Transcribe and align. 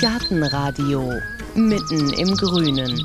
Gartenradio 0.00 1.12
mitten 1.54 2.12
im 2.14 2.36
Grünen. 2.36 3.04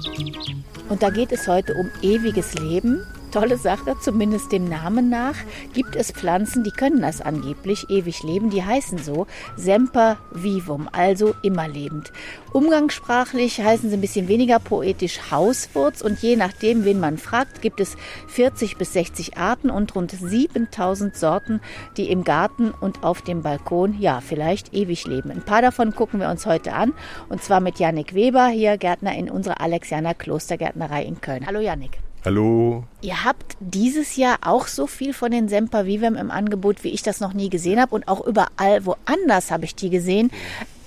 Und 0.89 1.03
da 1.03 1.09
geht 1.09 1.31
es 1.31 1.47
heute 1.47 1.73
um 1.75 1.89
ewiges 2.01 2.55
Leben 2.55 3.01
tolle 3.29 3.57
Sache, 3.57 3.95
zumindest 3.99 4.51
dem 4.51 4.65
Namen 4.65 5.09
nach, 5.09 5.35
gibt 5.73 5.95
es 5.95 6.11
Pflanzen, 6.11 6.63
die 6.63 6.71
können 6.71 7.01
das 7.01 7.21
angeblich 7.21 7.89
ewig 7.89 8.23
leben. 8.23 8.49
Die 8.49 8.63
heißen 8.63 8.97
so 8.97 9.27
Semper 9.55 10.17
vivum, 10.31 10.89
also 10.91 11.35
immer 11.41 11.67
lebend. 11.67 12.11
Umgangssprachlich 12.51 13.61
heißen 13.61 13.89
sie 13.89 13.97
ein 13.97 14.01
bisschen 14.01 14.27
weniger 14.27 14.59
poetisch 14.59 15.31
Hauswurz 15.31 16.01
und 16.01 16.19
je 16.19 16.35
nachdem, 16.35 16.85
wen 16.85 16.99
man 16.99 17.17
fragt, 17.17 17.61
gibt 17.61 17.79
es 17.79 17.95
40 18.27 18.77
bis 18.77 18.93
60 18.93 19.37
Arten 19.37 19.69
und 19.69 19.95
rund 19.95 20.11
7000 20.11 21.15
Sorten, 21.15 21.61
die 21.97 22.09
im 22.09 22.23
Garten 22.23 22.71
und 22.71 23.03
auf 23.03 23.21
dem 23.21 23.43
Balkon, 23.43 23.99
ja, 23.99 24.21
vielleicht 24.21 24.73
ewig 24.73 25.05
leben. 25.05 25.31
Ein 25.31 25.45
paar 25.45 25.61
davon 25.61 25.93
gucken 25.93 26.19
wir 26.19 26.29
uns 26.29 26.45
heute 26.45 26.73
an 26.73 26.93
und 27.29 27.43
zwar 27.43 27.59
mit 27.59 27.79
Janik 27.79 28.13
Weber, 28.15 28.47
hier 28.47 28.77
Gärtner 28.77 29.15
in 29.15 29.29
unserer 29.29 29.61
Alexianer 29.61 30.15
Klostergärtnerei 30.15 31.03
in 31.03 31.21
Köln. 31.21 31.45
Hallo 31.45 31.59
Janik. 31.59 32.08
Hallo. 32.25 32.83
Ihr 33.01 33.23
habt 33.23 33.55
dieses 33.61 34.17
Jahr 34.17 34.39
auch 34.41 34.67
so 34.67 34.87
viel 34.87 35.13
von 35.13 35.31
den 35.31 35.47
Semper 35.47 35.85
Vivem 35.85 36.15
im 36.15 36.31
Angebot, 36.31 36.83
wie 36.83 36.89
ich 36.89 37.01
das 37.01 37.21
noch 37.21 37.33
nie 37.33 37.49
gesehen 37.49 37.79
habe. 37.79 37.95
Und 37.95 38.07
auch 38.07 38.25
überall 38.25 38.85
woanders 38.85 39.51
habe 39.51 39.65
ich 39.65 39.75
die 39.75 39.89
gesehen. 39.89 40.31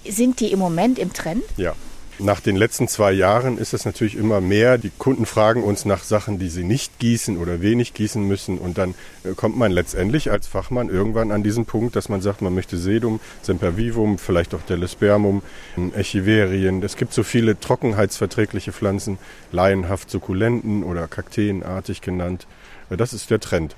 Sind 0.07 0.41
die 0.41 0.53
im 0.53 0.59
Moment 0.59 0.99
im 0.99 1.13
Trend? 1.13 1.45
Ja, 1.57 1.75
nach 2.19 2.41
den 2.41 2.57
letzten 2.57 2.89
zwei 2.89 3.13
Jahren 3.13 3.59
ist 3.59 3.75
es 3.75 3.85
natürlich 3.85 4.17
immer 4.17 4.41
mehr. 4.41 4.79
Die 4.79 4.91
Kunden 4.91 5.27
fragen 5.27 5.63
uns 5.63 5.85
nach 5.85 6.05
Sachen, 6.05 6.39
die 6.39 6.49
sie 6.49 6.65
nicht 6.65 6.99
gießen 6.99 7.39
oder 7.39 7.63
wenig 7.63 7.95
gießen 7.95 8.27
müssen. 8.27 8.59
Und 8.59 8.79
dann 8.79 8.95
äh, 9.25 9.33
kommt 9.35 9.57
man 9.57 9.73
letztendlich 9.73 10.31
als 10.31 10.47
Fachmann 10.47 10.89
irgendwann 10.89 11.33
an 11.33 11.43
diesen 11.43 11.65
Punkt, 11.65 11.97
dass 11.97 12.09
man 12.09 12.21
sagt, 12.21 12.43
man 12.43 12.55
möchte 12.55 12.77
Sedum, 12.77 13.21
Sempervivum, 13.43 14.19
vielleicht 14.19 14.55
auch 14.55 14.63
Delespermum, 14.63 15.43
Echiverien. 15.95 16.83
Es 16.83 16.97
gibt 16.97 17.13
so 17.13 17.23
viele 17.23 17.59
trockenheitsverträgliche 17.59 18.73
Pflanzen, 18.73 19.19
laienhaft 19.51 20.11
Sukkulenten 20.11 20.85
oder 20.85 21.09
Kakteenartig 21.09 22.03
genannt. 22.03 22.47
Äh, 22.91 22.97
das 22.97 23.13
ist 23.13 23.31
der 23.31 23.41
Trend. 23.41 23.75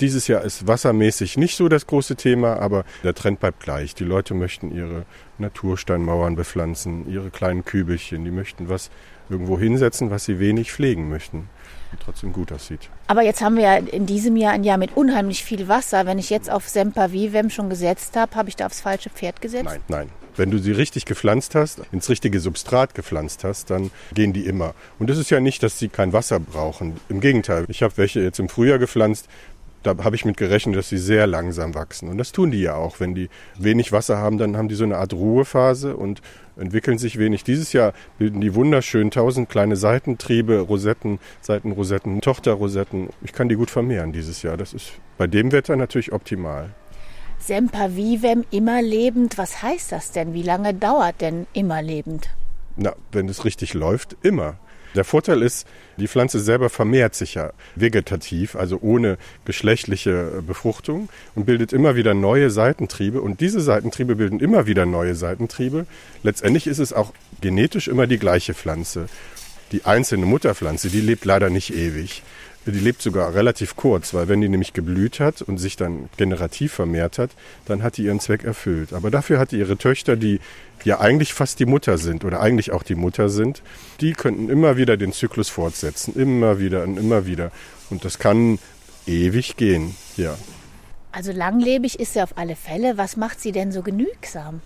Dieses 0.00 0.26
Jahr 0.26 0.42
ist 0.42 0.66
wassermäßig 0.66 1.36
nicht 1.36 1.56
so 1.56 1.68
das 1.68 1.86
große 1.86 2.16
Thema, 2.16 2.56
aber 2.56 2.84
der 3.04 3.14
Trend 3.14 3.40
bleibt 3.40 3.60
gleich. 3.60 3.94
Die 3.94 4.04
Leute 4.04 4.34
möchten 4.34 4.74
ihre 4.74 5.04
Natursteinmauern 5.38 6.34
bepflanzen, 6.34 7.08
ihre 7.10 7.30
kleinen 7.30 7.64
Kübelchen, 7.64 8.24
die 8.24 8.30
möchten 8.30 8.68
was 8.68 8.90
irgendwo 9.28 9.58
hinsetzen, 9.58 10.10
was 10.10 10.24
sie 10.24 10.38
wenig 10.38 10.72
pflegen 10.72 11.08
möchten 11.08 11.48
und 11.92 12.00
trotzdem 12.00 12.32
gut 12.32 12.52
aussieht. 12.52 12.90
Aber 13.06 13.22
jetzt 13.22 13.42
haben 13.42 13.56
wir 13.56 13.62
ja 13.62 13.76
in 13.76 14.06
diesem 14.06 14.36
Jahr 14.36 14.52
ein 14.52 14.64
Jahr 14.64 14.78
mit 14.78 14.96
unheimlich 14.96 15.44
viel 15.44 15.68
Wasser. 15.68 16.06
Wenn 16.06 16.18
ich 16.18 16.30
jetzt 16.30 16.50
auf 16.50 16.68
Semper 16.68 17.12
Vivem 17.12 17.50
schon 17.50 17.70
gesetzt 17.70 18.16
habe, 18.16 18.34
habe 18.34 18.48
ich 18.48 18.56
da 18.56 18.66
aufs 18.66 18.80
falsche 18.80 19.10
Pferd 19.10 19.40
gesetzt? 19.40 19.64
Nein, 19.64 19.80
nein. 19.88 20.08
Wenn 20.34 20.50
du 20.50 20.56
sie 20.56 20.72
richtig 20.72 21.04
gepflanzt 21.04 21.54
hast, 21.54 21.82
ins 21.92 22.08
richtige 22.08 22.40
Substrat 22.40 22.94
gepflanzt 22.94 23.44
hast, 23.44 23.68
dann 23.68 23.90
gehen 24.14 24.32
die 24.32 24.46
immer. 24.46 24.74
Und 24.98 25.10
es 25.10 25.18
ist 25.18 25.28
ja 25.28 25.40
nicht, 25.40 25.62
dass 25.62 25.78
sie 25.78 25.88
kein 25.88 26.14
Wasser 26.14 26.40
brauchen. 26.40 26.94
Im 27.10 27.20
Gegenteil, 27.20 27.66
ich 27.68 27.82
habe 27.82 27.92
welche 27.98 28.20
jetzt 28.20 28.38
im 28.38 28.48
Frühjahr 28.48 28.78
gepflanzt, 28.78 29.28
da 29.82 29.96
habe 30.04 30.16
ich 30.16 30.24
mit 30.24 30.36
gerechnet, 30.36 30.76
dass 30.76 30.88
sie 30.88 30.98
sehr 30.98 31.26
langsam 31.26 31.74
wachsen. 31.74 32.08
Und 32.08 32.18
das 32.18 32.32
tun 32.32 32.50
die 32.50 32.60
ja 32.60 32.74
auch. 32.74 33.00
Wenn 33.00 33.14
die 33.14 33.28
wenig 33.58 33.92
Wasser 33.92 34.18
haben, 34.18 34.38
dann 34.38 34.56
haben 34.56 34.68
die 34.68 34.74
so 34.74 34.84
eine 34.84 34.96
Art 34.96 35.12
Ruhephase 35.12 35.96
und 35.96 36.22
entwickeln 36.56 36.98
sich 36.98 37.18
wenig. 37.18 37.44
Dieses 37.44 37.72
Jahr 37.72 37.92
bilden 38.18 38.40
die 38.40 38.54
wunderschön 38.54 39.10
tausend 39.10 39.48
kleine 39.48 39.76
Seitentriebe, 39.76 40.60
Rosetten, 40.60 41.18
Seitenrosetten, 41.40 42.20
Tochterrosetten. 42.20 43.08
Ich 43.22 43.32
kann 43.32 43.48
die 43.48 43.56
gut 43.56 43.70
vermehren 43.70 44.12
dieses 44.12 44.42
Jahr. 44.42 44.56
Das 44.56 44.72
ist 44.72 44.92
bei 45.18 45.26
dem 45.26 45.52
Wetter 45.52 45.76
natürlich 45.76 46.12
optimal. 46.12 46.70
Semper 47.38 47.96
vivem, 47.96 48.44
immer 48.50 48.80
lebend. 48.82 49.36
Was 49.36 49.62
heißt 49.62 49.90
das 49.90 50.12
denn? 50.12 50.32
Wie 50.32 50.44
lange 50.44 50.74
dauert 50.74 51.20
denn 51.20 51.46
immer 51.52 51.82
lebend? 51.82 52.30
Na, 52.76 52.94
wenn 53.10 53.28
es 53.28 53.44
richtig 53.44 53.74
läuft, 53.74 54.16
immer. 54.22 54.58
Der 54.94 55.04
Vorteil 55.04 55.42
ist, 55.42 55.66
die 55.96 56.08
Pflanze 56.08 56.40
selber 56.40 56.68
vermehrt 56.68 57.14
sich 57.14 57.34
ja 57.34 57.52
vegetativ, 57.76 58.56
also 58.56 58.78
ohne 58.82 59.16
geschlechtliche 59.44 60.42
Befruchtung 60.46 61.08
und 61.34 61.46
bildet 61.46 61.72
immer 61.72 61.96
wieder 61.96 62.14
neue 62.14 62.50
Seitentriebe 62.50 63.20
und 63.20 63.40
diese 63.40 63.60
Seitentriebe 63.60 64.16
bilden 64.16 64.40
immer 64.40 64.66
wieder 64.66 64.84
neue 64.84 65.14
Seitentriebe. 65.14 65.86
Letztendlich 66.22 66.66
ist 66.66 66.78
es 66.78 66.92
auch 66.92 67.12
genetisch 67.40 67.88
immer 67.88 68.06
die 68.06 68.18
gleiche 68.18 68.54
Pflanze. 68.54 69.06
Die 69.72 69.86
einzelne 69.86 70.26
Mutterpflanze, 70.26 70.90
die 70.90 71.00
lebt 71.00 71.24
leider 71.24 71.48
nicht 71.48 71.74
ewig. 71.74 72.22
Die 72.64 72.70
lebt 72.70 73.02
sogar 73.02 73.34
relativ 73.34 73.74
kurz, 73.74 74.14
weil 74.14 74.28
wenn 74.28 74.40
die 74.40 74.48
nämlich 74.48 74.72
geblüht 74.72 75.18
hat 75.18 75.42
und 75.42 75.58
sich 75.58 75.76
dann 75.76 76.08
generativ 76.16 76.72
vermehrt 76.72 77.18
hat, 77.18 77.30
dann 77.66 77.82
hat 77.82 77.96
die 77.96 78.04
ihren 78.04 78.20
Zweck 78.20 78.44
erfüllt. 78.44 78.92
Aber 78.92 79.10
dafür 79.10 79.40
hat 79.40 79.50
die 79.50 79.58
ihre 79.58 79.76
Töchter, 79.76 80.14
die 80.14 80.38
ja 80.84 81.00
eigentlich 81.00 81.34
fast 81.34 81.58
die 81.58 81.66
Mutter 81.66 81.98
sind 81.98 82.24
oder 82.24 82.40
eigentlich 82.40 82.70
auch 82.70 82.84
die 82.84 82.94
Mutter 82.94 83.28
sind, 83.28 83.62
die 84.00 84.12
könnten 84.12 84.48
immer 84.48 84.76
wieder 84.76 84.96
den 84.96 85.12
Zyklus 85.12 85.48
fortsetzen, 85.48 86.14
immer 86.14 86.60
wieder 86.60 86.84
und 86.84 86.98
immer 86.98 87.26
wieder. 87.26 87.50
Und 87.90 88.04
das 88.04 88.20
kann 88.20 88.60
ewig 89.06 89.56
gehen, 89.56 89.96
ja. 90.16 90.36
Also 91.10 91.32
langlebig 91.32 91.98
ist 91.98 92.14
sie 92.14 92.22
auf 92.22 92.38
alle 92.38 92.54
Fälle. 92.54 92.96
Was 92.96 93.16
macht 93.16 93.40
sie 93.40 93.52
denn 93.52 93.72
so 93.72 93.82
genügsam? 93.82 94.60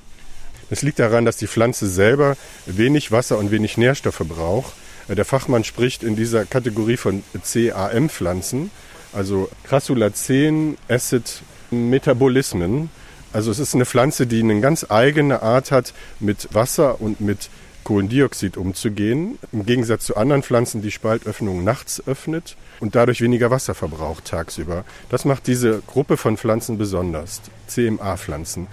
Es 0.68 0.82
liegt 0.82 0.98
daran, 0.98 1.24
dass 1.24 1.38
die 1.38 1.46
Pflanze 1.46 1.88
selber 1.88 2.36
wenig 2.66 3.10
Wasser 3.10 3.38
und 3.38 3.50
wenig 3.50 3.78
Nährstoffe 3.78 4.22
braucht 4.28 4.74
der 5.14 5.24
Fachmann 5.24 5.64
spricht 5.64 6.02
in 6.02 6.16
dieser 6.16 6.44
Kategorie 6.44 6.96
von 6.96 7.22
CAM-Pflanzen, 7.32 8.70
also 9.12 9.48
Crassulacean 9.64 10.76
Acid 10.88 11.42
Metabolismen. 11.70 12.90
Also 13.32 13.50
es 13.50 13.58
ist 13.58 13.74
eine 13.74 13.86
Pflanze, 13.86 14.26
die 14.26 14.40
eine 14.40 14.60
ganz 14.60 14.86
eigene 14.88 15.42
Art 15.42 15.70
hat, 15.70 15.94
mit 16.20 16.48
Wasser 16.52 17.00
und 17.00 17.20
mit 17.20 17.50
Kohlendioxid 17.84 18.56
umzugehen. 18.56 19.38
Im 19.52 19.64
Gegensatz 19.64 20.06
zu 20.06 20.16
anderen 20.16 20.42
Pflanzen, 20.42 20.82
die 20.82 20.90
Spaltöffnungen 20.90 21.62
nachts 21.62 22.02
öffnet 22.06 22.56
und 22.80 22.96
dadurch 22.96 23.20
weniger 23.20 23.50
Wasser 23.50 23.74
verbraucht 23.74 24.24
tagsüber. 24.24 24.84
Das 25.08 25.24
macht 25.24 25.46
diese 25.46 25.82
Gruppe 25.86 26.16
von 26.16 26.36
Pflanzen 26.36 26.78
besonders. 26.78 27.42
CMA-Pflanzen. 27.68 28.66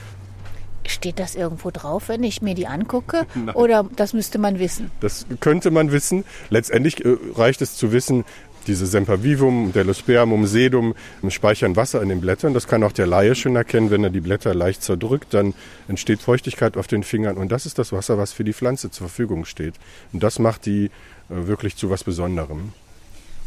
Steht 0.88 1.20
das 1.20 1.36
irgendwo 1.36 1.72
drauf, 1.72 2.10
wenn 2.10 2.24
ich 2.24 2.42
mir 2.42 2.56
die 2.56 2.68
angucke? 2.68 3.26
Nein. 3.36 3.56
Oder 3.56 3.90
das 3.96 4.14
müsste 4.14 4.38
man 4.40 4.60
wissen? 4.60 4.92
Das 5.00 5.26
könnte 5.40 5.72
man 5.72 5.92
wissen. 5.92 6.26
Letztendlich 6.50 7.04
äh, 7.06 7.16
reicht 7.36 7.62
es 7.62 7.76
zu 7.76 7.92
wissen, 7.92 8.26
diese 8.68 8.86
Sempervivum, 8.86 9.74
Delospermum, 9.74 10.46
Sedum 10.46 10.96
speichern 11.30 11.76
Wasser 11.76 12.02
in 12.02 12.10
den 12.10 12.22
Blättern. 12.22 12.54
Das 12.54 12.68
kann 12.68 12.84
auch 12.84 12.92
der 12.92 13.08
Laie 13.08 13.36
schon 13.36 13.56
erkennen, 13.56 13.92
wenn 13.92 14.04
er 14.04 14.10
die 14.10 14.22
Blätter 14.22 14.54
leicht 14.54 14.84
zerdrückt, 14.84 15.34
dann 15.34 15.54
entsteht 15.88 16.22
Feuchtigkeit 16.22 16.78
auf 16.78 16.88
den 16.88 17.04
Fingern 17.04 17.38
und 17.38 17.52
das 17.52 17.66
ist 17.66 17.78
das 17.78 17.92
Wasser, 17.92 18.18
was 18.18 18.34
für 18.34 18.44
die 18.44 18.54
Pflanze 18.54 18.92
zur 18.92 19.08
Verfügung 19.08 19.46
steht. 19.46 19.76
Und 20.12 20.24
das 20.24 20.40
macht 20.40 20.66
die 20.66 20.86
äh, 20.86 20.90
wirklich 21.30 21.76
zu 21.76 21.90
was 21.90 22.04
Besonderem. 22.04 22.74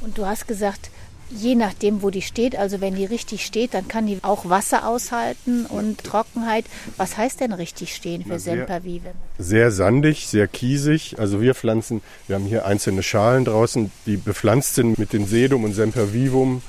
Und 0.03 0.19
du 0.19 0.27
hast 0.27 0.47
gesagt, 0.47 0.91
je 1.31 1.55
nachdem, 1.55 2.03
wo 2.03 2.11
die 2.11 2.23
steht. 2.23 2.57
Also 2.57 2.81
wenn 2.81 2.95
die 2.95 3.05
richtig 3.05 3.45
steht, 3.45 3.75
dann 3.75 3.89
kann 3.89 4.07
die 4.07 4.19
auch 4.23 4.49
Wasser 4.49 4.89
aushalten 4.89 5.67
und 5.67 6.03
Trockenheit. 6.05 6.65
Was 6.97 7.17
heißt 7.17 7.41
denn 7.41 7.53
richtig 7.53 7.95
stehen 7.95 8.25
für 8.25 8.39
Sempervive? 8.39 9.11
Sehr 9.39 9.71
sandig, 9.71 10.29
sehr 10.29 10.49
kiesig. 10.49 11.17
Also 11.19 11.41
wir 11.41 11.55
pflanzen, 11.55 12.03
wir 12.27 12.37
haben 12.37 12.47
hier 12.47 12.67
einzelne 12.67 13.03
Schalen 13.03 13.45
draußen, 13.45 13.91
die 14.07 14.17
bepflanzt 14.17 14.75
sind 14.75 14.99
mit 14.99 15.13
den 15.13 15.27
Sedum 15.27 15.65
und 15.65 15.75
Sempervivum. 15.75 16.63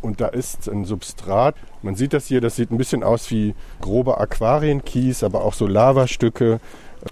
Und 0.00 0.20
da 0.20 0.28
ist 0.28 0.68
ein 0.68 0.84
Substrat. 0.84 1.56
Man 1.82 1.96
sieht 1.96 2.12
das 2.12 2.26
hier, 2.26 2.40
das 2.40 2.54
sieht 2.54 2.70
ein 2.70 2.78
bisschen 2.78 3.02
aus 3.02 3.30
wie 3.30 3.54
grober 3.80 4.20
Aquarienkies, 4.20 5.24
aber 5.24 5.44
auch 5.44 5.54
so 5.54 5.66
Lavastücke 5.66 6.60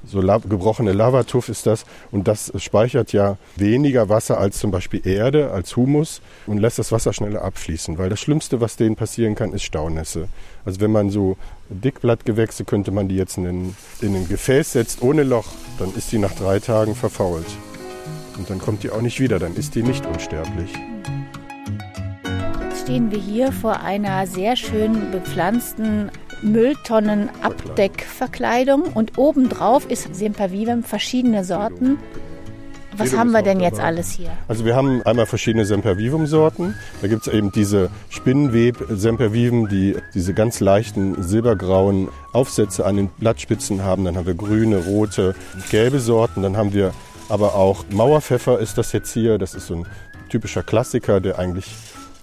so 0.06 0.20
gebrochene 0.20 0.92
Lavatuff 0.92 1.48
ist 1.48 1.66
das 1.66 1.84
und 2.10 2.28
das 2.28 2.52
speichert 2.56 3.12
ja 3.12 3.36
weniger 3.56 4.08
Wasser 4.08 4.38
als 4.38 4.58
zum 4.58 4.70
Beispiel 4.70 5.06
Erde, 5.06 5.50
als 5.50 5.76
Humus 5.76 6.20
und 6.46 6.58
lässt 6.58 6.78
das 6.78 6.92
Wasser 6.92 7.12
schneller 7.12 7.42
abfließen, 7.42 7.98
weil 7.98 8.08
das 8.08 8.20
Schlimmste, 8.20 8.60
was 8.60 8.76
denen 8.76 8.96
passieren 8.96 9.34
kann, 9.34 9.52
ist 9.52 9.64
Staunässe. 9.64 10.28
Also 10.64 10.80
wenn 10.80 10.92
man 10.92 11.10
so 11.10 11.36
Dickblattgewächse, 11.68 12.64
könnte 12.64 12.90
man 12.90 13.08
die 13.08 13.16
jetzt 13.16 13.36
in 13.38 13.74
in 14.00 14.14
ein 14.14 14.28
Gefäß 14.28 14.72
setzt 14.72 15.02
ohne 15.02 15.22
Loch, 15.22 15.48
dann 15.78 15.94
ist 15.94 16.12
die 16.12 16.18
nach 16.18 16.32
drei 16.32 16.60
Tagen 16.60 16.94
verfault. 16.94 17.46
Und 18.36 18.50
dann 18.50 18.58
kommt 18.58 18.82
die 18.82 18.90
auch 18.90 19.00
nicht 19.00 19.20
wieder, 19.20 19.38
dann 19.38 19.54
ist 19.54 19.74
die 19.74 19.82
nicht 19.82 20.04
unsterblich 20.06 20.70
stehen 22.86 23.10
wir 23.10 23.18
hier 23.18 23.50
vor 23.50 23.80
einer 23.80 24.28
sehr 24.28 24.54
schön 24.54 25.10
bepflanzten 25.10 26.08
Mülltonnen-Abdeckverkleidung 26.42 28.84
und 28.94 29.18
obendrauf 29.18 29.90
ist 29.90 30.14
Sempervivum 30.14 30.82
verschiedene 30.82 31.44
Sorten. 31.44 31.98
Was 32.98 33.14
haben 33.14 33.32
wir 33.32 33.42
denn 33.42 33.60
jetzt 33.60 33.78
alles 33.78 34.10
hier? 34.10 34.30
Also 34.48 34.64
wir 34.64 34.74
haben 34.74 35.02
einmal 35.02 35.26
verschiedene 35.26 35.66
Sempervivum-Sorten. 35.66 36.74
Da 37.02 37.08
gibt 37.08 37.26
es 37.26 37.32
eben 37.32 37.52
diese 37.52 37.90
Spinnenweb-Sempervivum, 38.08 39.68
die 39.68 39.96
diese 40.14 40.32
ganz 40.32 40.60
leichten 40.60 41.22
silbergrauen 41.22 42.08
Aufsätze 42.32 42.86
an 42.86 42.96
den 42.96 43.08
Blattspitzen 43.08 43.84
haben. 43.84 44.04
Dann 44.04 44.16
haben 44.16 44.26
wir 44.26 44.34
grüne, 44.34 44.78
rote, 44.78 45.34
gelbe 45.70 46.00
Sorten. 46.00 46.42
Dann 46.42 46.56
haben 46.56 46.72
wir 46.72 46.92
aber 47.28 47.54
auch 47.54 47.84
Mauerpfeffer 47.90 48.58
ist 48.58 48.78
das 48.78 48.92
jetzt 48.92 49.12
hier. 49.12 49.36
Das 49.36 49.54
ist 49.54 49.66
so 49.66 49.74
ein 49.74 49.86
typischer 50.28 50.62
Klassiker, 50.62 51.20
der 51.20 51.38
eigentlich 51.38 51.74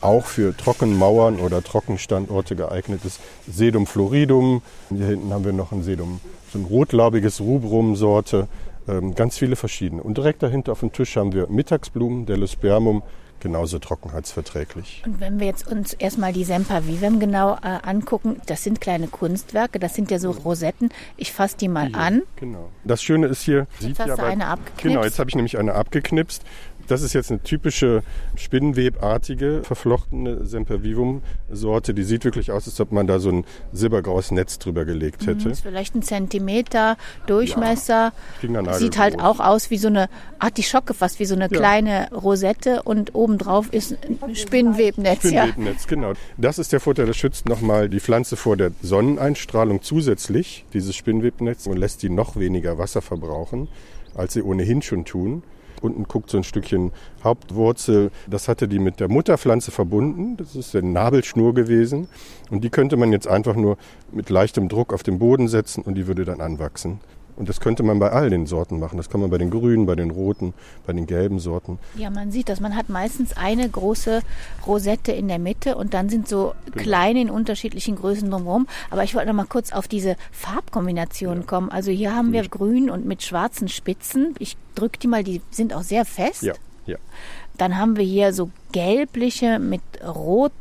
auch 0.04 0.26
für 0.26 0.56
Trockenmauern 0.56 1.40
oder 1.40 1.64
Trockenstandorte 1.64 2.56
geeignet 2.56 3.06
ist. 3.06 3.20
Sedum 3.48 3.88
floridum. 3.88 4.62
Hier 4.90 5.08
hinten 5.08 5.34
haben 5.34 5.46
wir 5.46 5.54
noch 5.54 5.72
ein 5.72 5.84
Sedum, 5.84 6.20
so 6.52 6.60
ein 6.60 6.66
rotlaubiges 6.66 7.42
Rubrum-Sorte. 7.42 8.48
Ähm, 8.88 9.16
ganz 9.16 9.38
viele 9.38 9.56
verschiedene. 9.56 10.04
Und 10.04 10.18
direkt 10.18 10.44
dahinter 10.44 10.74
auf 10.74 10.82
dem 10.82 10.92
Tisch 10.92 11.16
haben 11.16 11.34
wir 11.34 11.48
Mittagsblumen, 11.48 12.26
der 12.26 12.38
Luspermum, 12.38 13.02
genauso 13.44 13.78
trockenheitsverträglich. 13.78 15.04
Und 15.06 15.20
wenn 15.20 15.40
wir 15.40 15.48
jetzt 15.48 15.68
uns 15.68 15.94
erstmal 15.94 16.34
die 16.34 16.46
Sempervivem 16.46 17.20
genau 17.20 17.56
äh, 17.56 17.80
angucken, 17.84 18.42
das 18.46 18.64
sind 18.64 18.82
kleine 18.82 19.08
Kunstwerke, 19.08 19.80
das 19.80 19.94
sind 19.94 20.10
ja 20.12 20.18
so 20.18 20.32
Rosetten. 20.32 20.90
Ich 21.18 21.32
fasse 21.34 21.58
die 21.58 21.68
mal 21.68 21.88
Hier, 21.88 21.98
an. 21.98 22.22
Genau. 22.38 22.70
Das 22.84 23.04
Schöne 23.04 23.28
ist 23.28 23.44
hier, 23.44 23.68
Jetzt 23.80 24.00
hast 24.00 24.18
du 24.18 24.24
eine 24.24 24.48
abgeknipst. 24.48 24.84
Genau, 24.84 25.04
jetzt 25.04 25.20
habe 25.20 25.30
ich 25.30 25.36
nämlich 25.36 25.58
eine 25.58 25.76
abgeknipst. 25.76 26.44
Das 26.88 27.02
ist 27.02 27.14
jetzt 27.14 27.32
eine 27.32 27.42
typische 27.42 28.04
spinnenwebartige, 28.36 29.62
verflochtene 29.64 30.46
Sempervivum-Sorte. 30.46 31.94
Die 31.94 32.04
sieht 32.04 32.26
wirklich 32.26 32.52
aus, 32.52 32.68
als 32.68 32.80
ob 32.80 32.92
man 32.92 33.08
da 33.08 33.20
so 33.20 33.30
ein 33.30 33.46
silbergraues 33.72 34.32
Netz 34.32 34.60
drüber 34.60 34.86
gelegt 34.86 35.26
hätte. 35.26 35.46
Mhm, 35.46 35.52
ist 35.52 35.62
vielleicht 35.62 35.96
ein 35.96 36.02
Zentimeter 36.02 36.98
Durchmesser. 37.28 38.14
Fingernagel 38.40 38.80
Sieht 38.80 38.98
halt 38.98 39.20
auch 39.20 39.40
aus 39.40 39.70
wie 39.70 39.78
so 39.78 39.88
eine 39.88 40.10
Artischocke, 40.40 40.94
fast 40.94 41.20
wie 41.20 41.26
so 41.26 41.36
eine 41.36 41.50
kleine 41.50 42.10
Rosette 42.12 42.84
und 42.84 43.16
obendrauf 43.16 43.72
ist 43.72 43.98
ein 44.22 44.36
Spinnwebnetz. 44.36 45.24
Ja. 45.24 45.48
Spinnwebennetz, 45.48 45.88
genau. 45.88 46.14
Das 46.38 46.60
ist 46.60 46.74
der 46.74 46.80
Vorteil, 46.80 47.06
das 47.06 47.18
schützt 47.18 47.48
nochmal 47.48 47.90
die 47.90 48.00
Pflanze 48.00 48.36
vor 48.36 48.58
der 48.58 48.72
Sonneneinstrahlung 48.82 49.82
zusätzlich, 49.82 50.66
dieses 50.74 50.96
Spinnwebnetz, 50.96 51.68
und 51.68 51.78
lässt 51.78 52.04
die 52.04 52.10
noch 52.10 52.36
weniger 52.36 52.78
Wasser 52.78 53.02
verbrauchen, 53.02 53.68
als 54.16 54.34
sie 54.34 54.42
ohnehin 54.42 54.82
schon 54.82 55.06
tun. 55.06 55.44
Unten 55.84 56.06
guckt 56.06 56.30
so 56.30 56.38
ein 56.38 56.44
Stückchen 56.44 56.92
Hauptwurzel, 57.24 58.10
das 58.28 58.48
hatte 58.48 58.70
die 58.70 58.80
mit 58.80 59.02
der 59.02 59.10
Mutterpflanze 59.10 59.72
verbunden, 59.72 60.38
das 60.38 60.56
ist 60.56 60.74
der 60.74 60.82
Nabelschnur 60.82 61.54
gewesen. 61.54 62.08
Und 62.50 62.64
die 62.64 62.70
könnte 62.70 62.96
man 62.96 63.12
jetzt 63.12 63.28
einfach 63.28 63.56
nur 63.56 63.78
mit 64.12 64.30
leichtem 64.30 64.70
Druck 64.70 64.94
auf 64.94 65.04
den 65.04 65.20
Boden 65.20 65.50
setzen 65.50 65.84
und 65.84 65.96
die 65.96 66.08
würde 66.08 66.24
dann 66.24 66.40
anwachsen. 66.40 67.02
Und 67.36 67.50
das 67.50 67.60
könnte 67.60 67.84
man 67.84 68.00
bei 68.00 68.12
all 68.12 68.30
den 68.30 68.46
Sorten 68.46 68.80
machen. 68.80 68.98
Das 68.98 69.10
kann 69.10 69.22
man 69.22 69.30
bei 69.30 69.38
den 69.38 69.50
grünen, 69.50 69.86
bei 69.86 69.96
den 69.96 70.12
roten, 70.12 70.54
bei 70.86 70.94
den 70.94 71.08
gelben 71.08 71.40
Sorten. 71.40 71.80
ja, 71.96 72.10
man 72.10 72.32
sieht 72.32 72.50
das. 72.50 72.60
Man 72.60 72.76
hat 72.76 72.90
meistens 72.90 73.36
eine 73.36 73.68
große 73.68 74.22
Rosette 74.68 75.12
in 75.12 75.28
der 75.28 75.40
Mitte 75.40 75.76
und 75.76 75.94
dann 75.94 76.10
sind 76.10 76.28
so 76.28 76.54
kleine 76.76 77.22
in 77.22 77.30
unterschiedlichen 77.30 77.96
Größen 77.96 78.30
drumherum. 78.30 78.68
Aber 78.92 79.04
ich 79.04 79.16
wollte 79.16 79.28
noch 79.28 79.36
mal 79.36 79.46
kurz 79.46 79.72
auf 79.72 79.88
diese 79.88 80.16
Farbkombinationen 80.32 81.48
kommen. 81.48 81.70
Also 81.70 81.92
hier 81.92 82.16
haben 82.16 82.34
wir 82.34 82.48
grün 82.48 82.90
und 82.90 83.06
mit 83.06 83.24
schwarzen 83.24 83.68
Spitzen. 83.68 84.36
Ich 84.40 84.58
drücke 84.76 85.00
die 85.00 85.08
mal, 85.08 85.24
die 85.24 85.42
sind 85.52 85.74
auch 85.74 85.84
sehr 85.84 86.06
fest. 86.06 86.44
Ja, 86.44 86.54
ja. 86.86 86.98
Dann 87.58 87.78
haben 87.78 87.98
wir 87.98 88.06
hier 88.06 88.34
so 88.34 88.50
gelbliche 88.72 89.60
mit 89.60 89.82
rot 90.04 90.52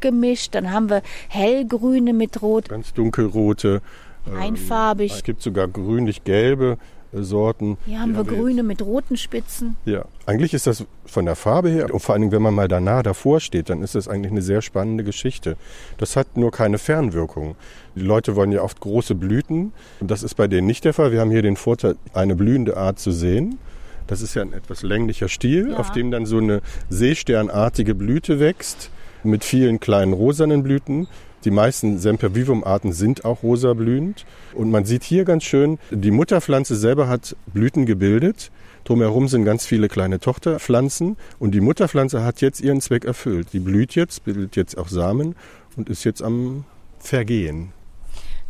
gemischt. 0.00 0.54
Dann 0.54 0.70
haben 0.70 0.90
wir 0.90 1.02
hellgrüne 1.28 2.12
mit 2.12 2.42
rot, 2.42 2.68
Ganz 2.68 2.92
dunkelrote. 2.92 3.80
Ähm, 4.26 4.36
einfarbig. 4.36 5.12
Es 5.12 5.22
gibt 5.22 5.42
sogar 5.42 5.68
grünlich-gelbe 5.68 6.78
äh, 7.12 7.22
Sorten. 7.22 7.76
Hier 7.86 8.00
haben 8.00 8.16
wir 8.16 8.24
grüne 8.24 8.62
mit 8.62 8.82
roten 8.82 9.16
Spitzen. 9.16 9.76
Ja, 9.84 10.04
eigentlich 10.26 10.54
ist 10.54 10.66
das 10.66 10.84
von 11.04 11.26
der 11.26 11.36
Farbe 11.36 11.68
her 11.68 11.92
und 11.92 12.00
vor 12.00 12.14
allen 12.14 12.22
Dingen, 12.22 12.32
wenn 12.32 12.42
man 12.42 12.54
mal 12.54 12.68
da 12.68 12.80
nah 12.80 13.02
davor 13.02 13.40
steht, 13.40 13.68
dann 13.68 13.82
ist 13.82 13.94
das 13.94 14.08
eigentlich 14.08 14.32
eine 14.32 14.42
sehr 14.42 14.62
spannende 14.62 15.04
Geschichte. 15.04 15.56
Das 15.98 16.16
hat 16.16 16.36
nur 16.36 16.50
keine 16.50 16.78
Fernwirkung. 16.78 17.54
Die 17.94 18.00
Leute 18.00 18.34
wollen 18.36 18.52
ja 18.52 18.62
oft 18.62 18.80
große 18.80 19.14
Blüten. 19.14 19.72
Und 20.00 20.10
das 20.10 20.22
ist 20.22 20.34
bei 20.34 20.48
denen 20.48 20.66
nicht 20.66 20.84
der 20.84 20.94
Fall. 20.94 21.12
Wir 21.12 21.20
haben 21.20 21.30
hier 21.30 21.42
den 21.42 21.56
Vorteil, 21.56 21.96
eine 22.14 22.34
blühende 22.34 22.76
Art 22.76 22.98
zu 22.98 23.10
sehen. 23.12 23.58
Das 24.06 24.20
ist 24.20 24.34
ja 24.34 24.42
ein 24.42 24.52
etwas 24.52 24.82
länglicher 24.82 25.28
Stiel, 25.28 25.70
Ja. 25.70 25.76
auf 25.76 25.92
dem 25.92 26.10
dann 26.10 26.26
so 26.26 26.38
eine 26.38 26.60
seesternartige 26.88 27.94
Blüte 27.94 28.40
wächst 28.40 28.90
mit 29.22 29.44
vielen 29.44 29.78
kleinen 29.80 30.12
rosanen 30.12 30.62
Blüten. 30.62 31.06
Die 31.44 31.50
meisten 31.50 31.98
Sempervivum-Arten 31.98 32.92
sind 32.92 33.24
auch 33.24 33.42
rosa 33.42 33.74
blühend. 33.74 34.24
Und 34.54 34.70
man 34.70 34.84
sieht 34.84 35.02
hier 35.02 35.24
ganz 35.24 35.44
schön, 35.44 35.78
die 35.90 36.10
Mutterpflanze 36.10 36.76
selber 36.76 37.08
hat 37.08 37.36
Blüten 37.46 37.86
gebildet. 37.86 38.50
Drumherum 38.84 39.28
sind 39.28 39.44
ganz 39.44 39.66
viele 39.66 39.88
kleine 39.88 40.20
Tochterpflanzen. 40.20 41.16
Und 41.38 41.52
die 41.52 41.60
Mutterpflanze 41.60 42.24
hat 42.24 42.40
jetzt 42.40 42.60
ihren 42.60 42.80
Zweck 42.80 43.04
erfüllt. 43.04 43.48
Die 43.52 43.60
blüht 43.60 43.94
jetzt, 43.94 44.24
bildet 44.24 44.56
jetzt 44.56 44.78
auch 44.78 44.88
Samen 44.88 45.34
und 45.76 45.88
ist 45.88 46.04
jetzt 46.04 46.22
am 46.22 46.64
Vergehen. 46.98 47.72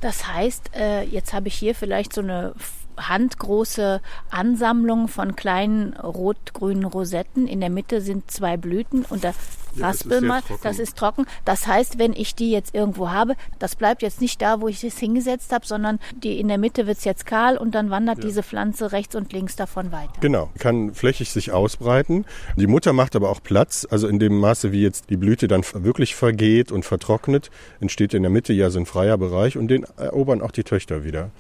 Das 0.00 0.26
heißt, 0.26 0.70
äh, 0.74 1.04
jetzt 1.04 1.32
habe 1.32 1.48
ich 1.48 1.54
hier 1.54 1.74
vielleicht 1.74 2.12
so 2.12 2.20
eine 2.20 2.54
handgroße 2.98 4.00
Ansammlung 4.30 5.08
von 5.08 5.36
kleinen 5.36 5.94
rot-grünen 5.94 6.84
Rosetten. 6.84 7.46
In 7.46 7.60
der 7.60 7.70
Mitte 7.70 8.00
sind 8.00 8.30
zwei 8.30 8.56
Blüten 8.56 9.04
und 9.08 9.24
da 9.24 9.28
Ja, 9.28 9.34
das 9.74 10.00
raspel 10.00 10.12
ist 10.12 10.18
sehr 10.20 10.28
mal, 10.28 10.42
trocken. 10.42 10.60
das 10.62 10.78
ist 10.78 10.96
trocken. 10.98 11.26
Das 11.46 11.66
heißt, 11.66 11.98
wenn 11.98 12.12
ich 12.12 12.34
die 12.34 12.50
jetzt 12.50 12.74
irgendwo 12.74 13.10
habe, 13.10 13.36
das 13.58 13.74
bleibt 13.74 14.02
jetzt 14.02 14.20
nicht 14.20 14.42
da, 14.42 14.60
wo 14.60 14.68
ich 14.68 14.84
es 14.84 14.98
hingesetzt 14.98 15.50
habe, 15.52 15.66
sondern 15.66 15.98
die 16.22 16.38
in 16.38 16.48
der 16.48 16.58
Mitte 16.58 16.86
wird 16.86 16.98
es 16.98 17.04
jetzt 17.04 17.24
kahl 17.24 17.56
und 17.56 17.74
dann 17.74 17.88
wandert 17.88 18.22
diese 18.22 18.42
Pflanze 18.42 18.92
rechts 18.92 19.14
und 19.14 19.32
links 19.32 19.56
davon 19.56 19.90
weiter. 19.90 20.12
Genau, 20.20 20.50
kann 20.58 20.92
flächig 20.94 21.30
sich 21.30 21.52
ausbreiten. 21.52 22.26
Die 22.56 22.66
Mutter 22.66 22.92
macht 22.92 23.16
aber 23.16 23.30
auch 23.30 23.42
Platz. 23.42 23.86
Also 23.90 24.08
in 24.08 24.18
dem 24.18 24.38
Maße, 24.40 24.72
wie 24.72 24.82
jetzt 24.82 25.08
die 25.08 25.16
Blüte 25.16 25.48
dann 25.48 25.62
wirklich 25.72 26.14
vergeht 26.14 26.70
und 26.70 26.84
vertrocknet, 26.84 27.50
entsteht 27.80 28.12
in 28.12 28.22
der 28.22 28.30
Mitte 28.30 28.52
ja 28.52 28.68
so 28.68 28.78
ein 28.78 28.86
freier 28.86 29.16
Bereich 29.16 29.56
und 29.56 29.68
den 29.68 29.84
erobern 29.96 30.42
auch 30.42 30.50
die 30.50 30.64
Töchter 30.64 31.04
wieder. 31.04 31.30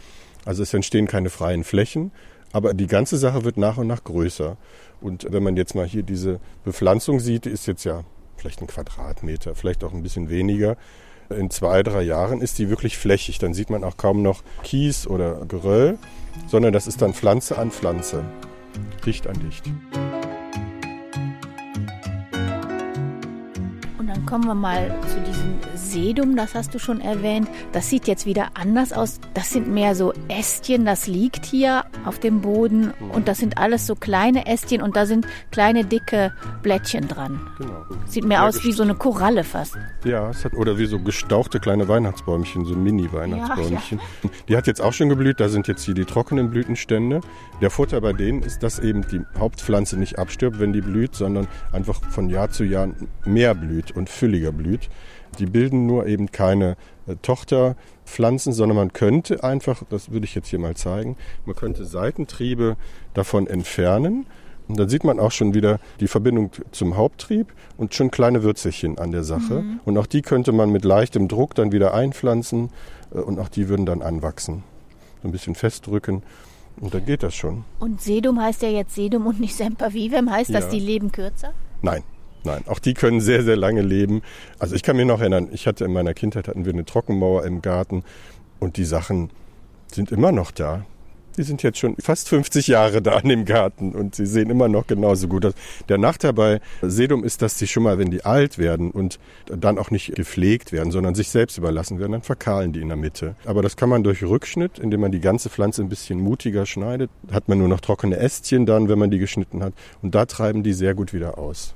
Also 0.44 0.62
es 0.62 0.74
entstehen 0.74 1.06
keine 1.06 1.30
freien 1.30 1.64
Flächen, 1.64 2.12
aber 2.52 2.74
die 2.74 2.86
ganze 2.86 3.16
Sache 3.16 3.44
wird 3.44 3.56
nach 3.56 3.76
und 3.78 3.86
nach 3.86 4.04
größer. 4.04 4.56
Und 5.00 5.26
wenn 5.30 5.42
man 5.42 5.56
jetzt 5.56 5.74
mal 5.74 5.86
hier 5.86 6.02
diese 6.02 6.40
Bepflanzung 6.64 7.20
sieht, 7.20 7.44
die 7.44 7.50
ist 7.50 7.66
jetzt 7.66 7.84
ja 7.84 8.04
vielleicht 8.36 8.60
ein 8.60 8.66
Quadratmeter, 8.66 9.54
vielleicht 9.54 9.84
auch 9.84 9.92
ein 9.92 10.02
bisschen 10.02 10.28
weniger. 10.28 10.76
In 11.30 11.50
zwei, 11.50 11.82
drei 11.82 12.02
Jahren 12.02 12.40
ist 12.40 12.58
die 12.58 12.68
wirklich 12.68 12.98
flächig. 12.98 13.38
Dann 13.38 13.54
sieht 13.54 13.70
man 13.70 13.84
auch 13.84 13.96
kaum 13.96 14.22
noch 14.22 14.42
Kies 14.64 15.06
oder 15.06 15.46
Geröll, 15.46 15.98
sondern 16.46 16.72
das 16.72 16.86
ist 16.86 17.00
dann 17.00 17.14
Pflanze 17.14 17.56
an 17.56 17.70
Pflanze, 17.70 18.24
dicht 19.06 19.26
an 19.26 19.38
dicht. 19.40 20.21
Und 24.02 24.08
dann 24.08 24.26
kommen 24.26 24.46
wir 24.46 24.56
mal 24.56 24.92
zu 25.06 25.20
diesem 25.20 25.60
Sedum, 25.76 26.34
das 26.34 26.56
hast 26.56 26.74
du 26.74 26.80
schon 26.80 27.00
erwähnt. 27.00 27.46
Das 27.70 27.88
sieht 27.88 28.08
jetzt 28.08 28.26
wieder 28.26 28.48
anders 28.54 28.92
aus. 28.92 29.20
Das 29.32 29.50
sind 29.50 29.68
mehr 29.68 29.94
so 29.94 30.12
Ästchen, 30.26 30.84
das 30.84 31.06
liegt 31.06 31.46
hier 31.46 31.84
auf 32.04 32.18
dem 32.18 32.40
Boden. 32.40 32.92
Und 33.12 33.28
das 33.28 33.38
sind 33.38 33.58
alles 33.58 33.86
so 33.86 33.94
kleine 33.94 34.46
Ästchen 34.46 34.82
und 34.82 34.96
da 34.96 35.06
sind 35.06 35.28
kleine 35.52 35.84
dicke 35.84 36.32
Blättchen 36.64 37.06
dran. 37.06 37.38
Genau. 37.58 37.84
Sieht 38.06 38.24
mehr 38.24 38.38
Ja, 38.38 38.48
aus 38.48 38.64
wie 38.64 38.72
so 38.72 38.82
eine 38.82 38.96
Koralle 38.96 39.44
fast. 39.44 39.76
Ja, 40.04 40.30
es 40.30 40.44
hat, 40.44 40.54
oder 40.54 40.78
wie 40.78 40.86
so 40.86 40.98
gestauchte 40.98 41.60
kleine 41.60 41.86
Weihnachtsbäumchen, 41.86 42.64
so 42.64 42.74
Mini-Weihnachtsbäumchen. 42.74 44.00
Die 44.48 44.56
hat 44.56 44.66
jetzt 44.66 44.80
auch 44.80 44.92
schon 44.92 45.10
geblüht, 45.10 45.38
da 45.38 45.48
sind 45.48 45.68
jetzt 45.68 45.84
hier 45.84 45.94
die 45.94 46.06
trockenen 46.06 46.50
Blütenstände. 46.50 47.20
Der 47.60 47.70
Vorteil 47.70 48.00
bei 48.00 48.12
denen 48.12 48.42
ist, 48.42 48.64
dass 48.64 48.80
eben 48.80 49.06
die 49.06 49.20
Hauptpflanze 49.38 49.96
nicht 49.96 50.18
abstirbt, 50.18 50.58
wenn 50.58 50.72
die 50.72 50.80
blüht, 50.80 51.14
sondern 51.14 51.46
einfach 51.70 52.02
von 52.10 52.28
Jahr 52.28 52.50
zu 52.50 52.64
Jahr 52.64 52.88
mehr 53.24 53.54
blüht 53.54 53.91
und 53.94 54.08
fülliger 54.08 54.52
blüht. 54.52 54.88
Die 55.38 55.46
bilden 55.46 55.86
nur 55.86 56.06
eben 56.06 56.30
keine 56.30 56.76
äh, 57.06 57.16
Tochterpflanzen, 57.22 58.52
sondern 58.52 58.76
man 58.76 58.92
könnte 58.92 59.42
einfach, 59.44 59.82
das 59.88 60.10
würde 60.10 60.24
ich 60.24 60.34
jetzt 60.34 60.48
hier 60.48 60.58
mal 60.58 60.74
zeigen, 60.76 61.16
man 61.46 61.56
könnte 61.56 61.84
Seitentriebe 61.84 62.76
davon 63.14 63.46
entfernen. 63.46 64.26
Und 64.68 64.78
dann 64.78 64.88
sieht 64.88 65.04
man 65.04 65.18
auch 65.18 65.32
schon 65.32 65.54
wieder 65.54 65.80
die 66.00 66.06
Verbindung 66.08 66.50
zum 66.70 66.96
Haupttrieb 66.96 67.52
und 67.76 67.94
schon 67.94 68.10
kleine 68.10 68.42
Würzelchen 68.42 68.96
an 68.98 69.10
der 69.10 69.24
Sache. 69.24 69.64
Und 69.84 69.98
auch 69.98 70.06
die 70.06 70.22
könnte 70.22 70.52
man 70.52 70.70
mit 70.70 70.84
leichtem 70.84 71.28
Druck 71.28 71.54
dann 71.54 71.72
wieder 71.72 71.94
einpflanzen 71.94 72.70
äh, 73.12 73.18
und 73.18 73.38
auch 73.38 73.48
die 73.48 73.68
würden 73.68 73.86
dann 73.86 74.02
anwachsen. 74.02 74.62
So 75.22 75.28
ein 75.28 75.32
bisschen 75.32 75.54
festdrücken 75.54 76.22
und 76.80 76.94
dann 76.94 77.04
geht 77.04 77.22
das 77.22 77.34
schon. 77.34 77.64
Und 77.80 78.00
Sedum 78.00 78.40
heißt 78.40 78.62
ja 78.62 78.68
jetzt 78.68 78.94
Sedum 78.94 79.26
und 79.26 79.40
nicht 79.40 79.54
Sempervivem. 79.56 80.30
Heißt 80.30 80.54
das, 80.54 80.64
Ja. 80.64 80.70
die 80.70 80.80
leben 80.80 81.12
kürzer? 81.12 81.52
Nein, 81.82 82.02
nein, 82.44 82.62
auch 82.66 82.78
die 82.78 82.94
können 82.94 83.20
sehr, 83.20 83.42
sehr 83.42 83.56
lange 83.56 83.82
leben. 83.82 84.22
Also 84.58 84.74
ich 84.74 84.82
kann 84.82 84.96
mir 84.96 85.04
noch 85.04 85.20
erinnern, 85.20 85.48
ich 85.52 85.66
hatte 85.66 85.84
in 85.84 85.92
meiner 85.92 86.14
Kindheit 86.14 86.48
hatten 86.48 86.64
wir 86.64 86.72
eine 86.72 86.84
Trockenmauer 86.84 87.44
im 87.44 87.62
Garten 87.62 88.04
und 88.60 88.76
die 88.76 88.84
Sachen 88.84 89.30
sind 89.92 90.12
immer 90.12 90.32
noch 90.32 90.50
da. 90.50 90.84
Die 91.38 91.44
sind 91.44 91.62
jetzt 91.62 91.78
schon 91.78 91.96
fast 91.96 92.28
50 92.28 92.66
Jahre 92.66 93.00
da 93.00 93.18
in 93.18 93.30
dem 93.30 93.44
Garten 93.46 93.92
und 93.92 94.14
sie 94.14 94.26
sehen 94.26 94.50
immer 94.50 94.68
noch 94.68 94.86
genauso 94.86 95.28
gut 95.28 95.46
aus. 95.46 95.54
Der 95.88 95.96
Nachteil 95.96 96.34
bei 96.34 96.60
Sedum 96.82 97.24
ist, 97.24 97.40
dass 97.40 97.58
sie 97.58 97.66
schon 97.66 97.84
mal, 97.84 97.98
wenn 97.98 98.10
die 98.10 98.24
alt 98.26 98.58
werden 98.58 98.90
und 98.90 99.18
dann 99.46 99.78
auch 99.78 99.90
nicht 99.90 100.14
gepflegt 100.14 100.72
werden, 100.72 100.90
sondern 100.90 101.14
sich 101.14 101.30
selbst 101.30 101.56
überlassen 101.56 101.98
werden, 101.98 102.12
dann 102.12 102.22
verkahlen 102.22 102.74
die 102.74 102.82
in 102.82 102.88
der 102.88 102.98
Mitte. 102.98 103.34
Aber 103.46 103.62
das 103.62 103.76
kann 103.76 103.88
man 103.88 104.04
durch 104.04 104.22
Rückschnitt, 104.22 104.78
indem 104.78 105.00
man 105.00 105.10
die 105.10 105.20
ganze 105.20 105.48
Pflanze 105.48 105.80
ein 105.82 105.88
bisschen 105.88 106.20
mutiger 106.20 106.66
schneidet, 106.66 107.10
hat 107.30 107.48
man 107.48 107.56
nur 107.56 107.68
noch 107.68 107.80
trockene 107.80 108.18
Ästchen 108.18 108.66
dann, 108.66 108.90
wenn 108.90 108.98
man 108.98 109.10
die 109.10 109.18
geschnitten 109.18 109.64
hat. 109.64 109.72
Und 110.02 110.14
da 110.14 110.26
treiben 110.26 110.62
die 110.62 110.74
sehr 110.74 110.94
gut 110.94 111.14
wieder 111.14 111.38
aus. 111.38 111.74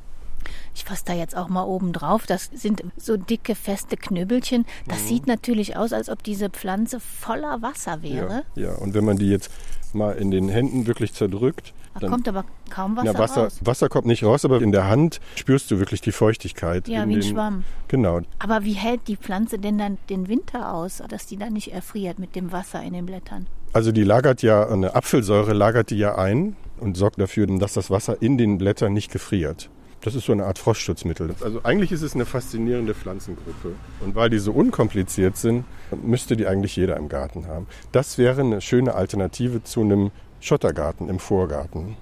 Ich 0.75 0.85
fasse 0.85 1.02
da 1.07 1.14
jetzt 1.14 1.37
auch 1.37 1.49
mal 1.49 1.64
oben 1.64 1.93
drauf. 1.93 2.26
Das 2.26 2.50
sind 2.52 2.83
so 2.97 3.16
dicke, 3.16 3.55
feste 3.55 3.97
Knüppelchen. 3.97 4.66
Das 4.87 5.02
mhm. 5.02 5.07
sieht 5.07 5.26
natürlich 5.26 5.76
aus, 5.76 5.93
als 5.93 6.09
ob 6.09 6.23
diese 6.23 6.50
Pflanze 6.50 7.00
voller 7.00 7.62
Wasser 7.62 8.02
wäre. 8.02 8.45
Ja, 8.55 8.64
ja, 8.64 8.75
und 8.75 8.95
wenn 8.95 9.05
man 9.05 9.16
die 9.16 9.31
jetzt 9.31 9.50
mal 9.93 10.12
in 10.12 10.31
den 10.31 10.49
Händen 10.49 10.87
wirklich 10.87 11.14
zerdrückt, 11.14 11.73
da 11.95 12.00
dann, 12.00 12.11
kommt 12.11 12.28
aber 12.28 12.45
kaum 12.69 12.97
Wasser, 12.97 13.07
ja, 13.07 13.19
Wasser 13.19 13.45
raus. 13.45 13.61
Wasser 13.62 13.88
kommt 13.88 14.07
nicht 14.07 14.23
raus, 14.23 14.45
aber 14.45 14.61
in 14.61 14.71
der 14.71 14.87
Hand 14.88 15.21
spürst 15.35 15.71
du 15.71 15.78
wirklich 15.78 16.02
die 16.02 16.12
Feuchtigkeit. 16.12 16.88
Ja, 16.88 17.09
wie 17.09 17.14
ein 17.14 17.21
den, 17.21 17.23
Schwamm. 17.23 17.64
Genau. 17.88 18.21
Aber 18.38 18.64
wie 18.64 18.75
hält 18.75 19.09
die 19.09 19.16
Pflanze 19.16 19.59
denn 19.59 19.78
dann 19.78 19.97
den 20.11 20.28
Winter 20.28 20.75
aus, 20.75 21.02
dass 21.09 21.26
die 21.26 21.38
dann 21.38 21.55
nicht 21.55 21.73
erfriert 21.73 22.19
mit 22.19 22.37
dem 22.37 22.52
Wasser 22.52 22.83
in 22.83 22.93
den 22.93 23.07
Blättern? 23.07 23.47
Also 23.73 23.93
die 23.93 24.05
lagert 24.05 24.43
ja, 24.43 24.69
eine 24.69 24.95
Apfelsäure 24.95 25.55
lagert 25.55 25.90
die 25.90 25.97
ja 25.97 26.16
ein 26.16 26.57
und 26.78 26.97
sorgt 26.97 27.19
dafür, 27.19 27.47
dass 27.47 27.73
das 27.73 27.90
Wasser 27.90 28.21
in 28.21 28.37
den 28.37 28.59
Blättern 28.59 28.93
nicht 28.93 29.11
gefriert. 29.11 29.71
Das 30.03 30.15
ist 30.15 30.26
so 30.26 30.33
eine 30.33 30.45
Art 30.45 30.59
Frostschutzmittel. 30.59 31.35
Also 31.43 31.61
eigentlich 31.65 31.91
ist 31.91 32.03
es 32.03 32.15
eine 32.15 32.26
faszinierende 32.26 32.95
Pflanzengruppe. 32.95 33.75
Und 34.00 34.15
weil 34.15 34.31
die 34.31 34.38
so 34.38 34.53
unkompliziert 34.53 35.37
sind, 35.37 35.65
müsste 36.03 36.37
die 36.37 36.47
eigentlich 36.47 36.76
jeder 36.76 36.97
im 36.97 37.09
Garten 37.09 37.47
haben. 37.49 37.67
Das 37.93 38.19
wäre 38.19 38.43
eine 38.43 38.61
schöne 38.61 38.95
Alternative 38.95 39.65
zu 39.65 39.81
einem 39.81 40.11
Schottergarten 40.41 41.09
im 41.09 41.19
Vorgarten. 41.19 41.97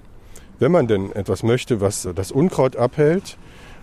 Wenn 0.59 0.71
man 0.71 0.87
denn 0.87 1.11
etwas 1.11 1.43
möchte, 1.43 1.81
was 1.81 2.07
das 2.15 2.31
Unkraut 2.31 2.75
abhält 2.75 3.37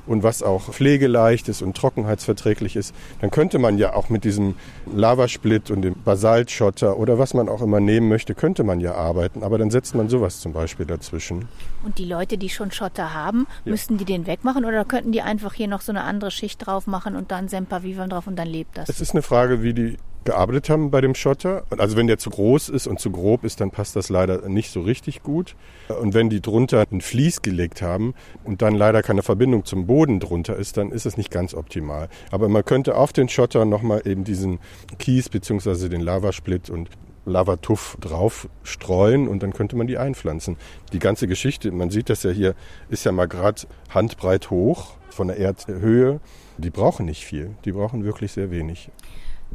und 0.06 0.23
was 0.23 0.42
auch 0.42 0.73
pflegeleicht 0.73 1.49
ist 1.49 1.62
und 1.62 1.76
trockenheitsverträglich 1.76 2.76
ist, 2.76 2.94
dann 3.21 3.30
könnte 3.30 3.59
man 3.59 3.78
ja 3.78 3.94
auch 3.94 4.09
mit 4.09 4.25
diesem 4.25 4.54
Lavasplit 4.94 5.71
und 5.71 5.82
dem 5.82 5.94
Basaltschotter 6.02 6.99
oder 6.99 7.18
was 7.18 7.35
man 7.35 7.49
auch 7.49 7.62
immer 7.62 7.80
nehmen 7.80 8.09
möchte, 8.09 8.35
könnte 8.35 8.64
man 8.64 8.80
ja 8.80 8.94
arbeiten. 8.94 9.42
Aber 9.42 9.59
dann 9.59 9.71
setzt 9.71 9.94
man 9.94 10.09
sowas 10.09 10.40
zum 10.40 10.52
Beispiel 10.52 10.87
dazwischen. 10.87 11.49
Und 11.85 11.99
die 11.99 12.04
Leute, 12.04 12.38
die 12.38 12.49
schon 12.49 12.71
Schotter 12.71 13.14
haben, 13.14 13.47
ja. 13.64 13.73
müssten 13.73 13.99
die 13.99 14.04
den 14.04 14.26
wegmachen 14.26 14.64
oder 14.64 14.85
könnten 14.85 15.12
die 15.12 15.23
einfach 15.23 15.54
hier 15.54 15.68
noch 15.68 15.80
so 15.80 15.92
eine 15.92 16.02
andere 16.02 16.30
Schicht 16.30 16.66
drauf 16.66 16.87
machen 16.87 17.16
und 17.16 17.30
dann 17.30 17.49
Sempervivum 17.49 18.09
drauf 18.09 18.26
und 18.26 18.37
dann 18.37 18.49
lebt 18.49 18.76
das? 18.76 18.88
Es 18.88 19.00
ist 19.00 19.12
eine 19.12 19.23
Frage, 19.23 19.62
wie 19.62 19.75
die 19.75 19.97
gearbeitet 20.25 20.71
haben 20.71 20.91
bei 20.91 21.00
dem 21.00 21.14
Schotter. 21.14 21.64
Also 21.76 21.97
wenn 21.97 22.07
der 22.07 22.19
zu 22.19 22.31
groß 22.31 22.69
ist 22.69 22.87
und 22.87 23.00
zu 23.00 23.11
grob 23.11 23.45
ist, 23.45 23.61
dann 23.61 23.71
passt 23.71 23.97
das 23.97 24.09
leider 24.09 24.49
nicht 24.49 24.71
so 24.71 24.81
richtig 24.81 25.23
gut. 25.23 25.57
Und 26.00 26.14
wenn 26.14 26.31
die 26.31 26.41
drunter 26.41 26.85
ein 26.91 27.00
Vlies 27.00 27.43
gelegt 27.43 27.83
haben 27.83 28.14
und 28.45 28.62
dann 28.62 28.75
leider 28.75 29.02
keine 29.02 29.23
Verbindung 29.23 29.64
zum 29.64 29.87
Boden 29.87 30.21
drunter 30.21 30.57
ist, 30.57 30.76
dann 30.76 30.93
ist 30.93 31.07
es 31.07 31.17
nicht 31.17 31.31
ganz 31.31 31.55
optimal. 31.55 32.09
Aber 32.31 32.49
man 32.49 32.64
könnte 32.64 32.97
auf 32.97 33.12
den 33.12 33.29
Schotter 33.29 33.64
nochmal 33.64 34.02
eben 34.05 34.25
diesen 34.25 34.59
Kies 34.99 35.29
bzw. 35.29 35.88
den 35.88 36.00
Lavasplit 36.00 36.71
und 36.71 36.91
Lavatuff 37.25 37.97
drauf 38.00 38.49
streuen 38.62 39.29
und 39.29 39.43
dann 39.43 39.52
könnte 39.52 39.76
man 39.76 39.87
die 39.87 39.99
einpflanzen. 39.99 40.57
Die 40.93 40.99
ganze 40.99 41.29
Geschichte, 41.29 41.71
man 41.71 41.91
sieht 41.91 42.11
das 42.11 42.25
ja 42.25 42.31
hier, 42.31 42.55
ist 42.88 43.05
ja 43.05 43.12
mal 43.12 43.29
gerade 43.29 43.62
handbreit 43.91 44.50
hoch 44.50 44.95
von 45.11 45.29
der 45.29 45.37
Erdhöhe. 45.37 46.21
Die 46.59 46.71
brauchen 46.71 47.07
nicht 47.07 47.25
viel, 47.25 47.55
die 47.64 47.73
brauchen 47.73 48.05
wirklich 48.05 48.33
sehr 48.33 48.50
wenig. 48.50 48.91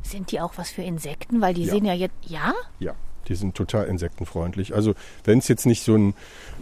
Sind 0.09 0.31
die 0.31 0.39
auch 0.39 0.53
was 0.55 0.69
für 0.69 0.83
Insekten? 0.83 1.41
Weil 1.41 1.53
die 1.53 1.63
ja. 1.63 1.73
sehen 1.73 1.85
ja 1.85 1.93
jetzt. 1.93 2.15
Ja? 2.27 2.53
Ja. 2.79 2.93
Die 3.27 3.35
sind 3.35 3.55
total 3.55 3.87
insektenfreundlich. 3.87 4.73
Also 4.73 4.93
wenn 5.25 5.39
es 5.39 5.49
jetzt 5.49 5.65
nicht 5.65 5.83
so 5.83 5.95
ein, 5.97 6.13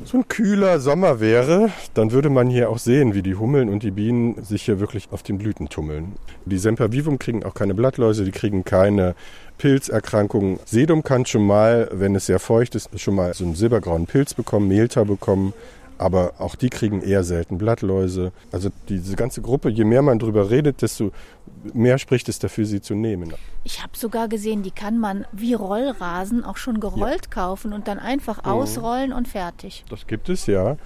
so 0.03 0.17
ein 0.17 0.27
kühler 0.27 0.79
Sommer 0.79 1.19
wäre, 1.19 1.69
dann 1.93 2.11
würde 2.11 2.31
man 2.31 2.49
hier 2.49 2.71
auch 2.71 2.79
sehen, 2.79 3.13
wie 3.13 3.21
die 3.21 3.35
Hummeln 3.35 3.69
und 3.69 3.83
die 3.83 3.91
Bienen 3.91 4.43
sich 4.43 4.63
hier 4.63 4.79
wirklich 4.79 5.09
auf 5.11 5.21
den 5.21 5.37
Blüten 5.37 5.69
tummeln. 5.69 6.13
Die 6.45 6.57
Sempervivum 6.57 7.19
kriegen 7.19 7.43
auch 7.43 7.53
keine 7.53 7.75
Blattläuse, 7.75 8.23
die 8.23 8.31
kriegen 8.31 8.65
keine 8.65 9.13
Pilzerkrankungen. 9.59 10.59
Sedum 10.65 11.03
kann 11.03 11.27
schon 11.27 11.45
mal, 11.45 11.87
wenn 11.91 12.15
es 12.15 12.25
sehr 12.25 12.39
feucht 12.39 12.73
ist, 12.73 12.99
schon 12.99 13.13
mal 13.13 13.33
so 13.35 13.45
einen 13.45 13.53
silbergrauen 13.53 14.07
Pilz 14.07 14.33
bekommen, 14.33 14.67
Mehltau 14.67 15.05
bekommen. 15.05 15.53
Aber 15.97 16.33
auch 16.39 16.55
die 16.55 16.69
kriegen 16.69 17.01
eher 17.01 17.23
selten 17.23 17.57
Blattläuse. 17.57 18.31
Also 18.51 18.69
diese 18.89 19.15
ganze 19.15 19.41
Gruppe, 19.41 19.69
je 19.69 19.85
mehr 19.85 20.01
man 20.01 20.19
darüber 20.19 20.49
redet, 20.49 20.81
desto 20.81 21.11
mehr 21.73 21.97
spricht 21.97 22.27
es 22.29 22.39
dafür, 22.39 22.65
sie 22.65 22.81
zu 22.81 22.95
nehmen. 22.95 23.33
Ich 23.63 23.81
habe 23.81 23.97
sogar 23.97 24.27
gesehen, 24.27 24.61
die 24.63 24.71
kann 24.71 24.97
man 24.97 25.25
wie 25.31 25.53
Rollrasen 25.53 26.43
auch 26.43 26.57
schon 26.57 26.79
gerollt 26.79 27.25
ja. 27.25 27.31
kaufen 27.31 27.73
und 27.73 27.87
dann 27.87 27.99
einfach 27.99 28.43
mhm. 28.43 28.51
ausrollen 28.51 29.13
und 29.13 29.27
fertig. 29.27 29.85
Das 29.89 30.05
gibt 30.07 30.29
es 30.29 30.47
ja. 30.47 30.77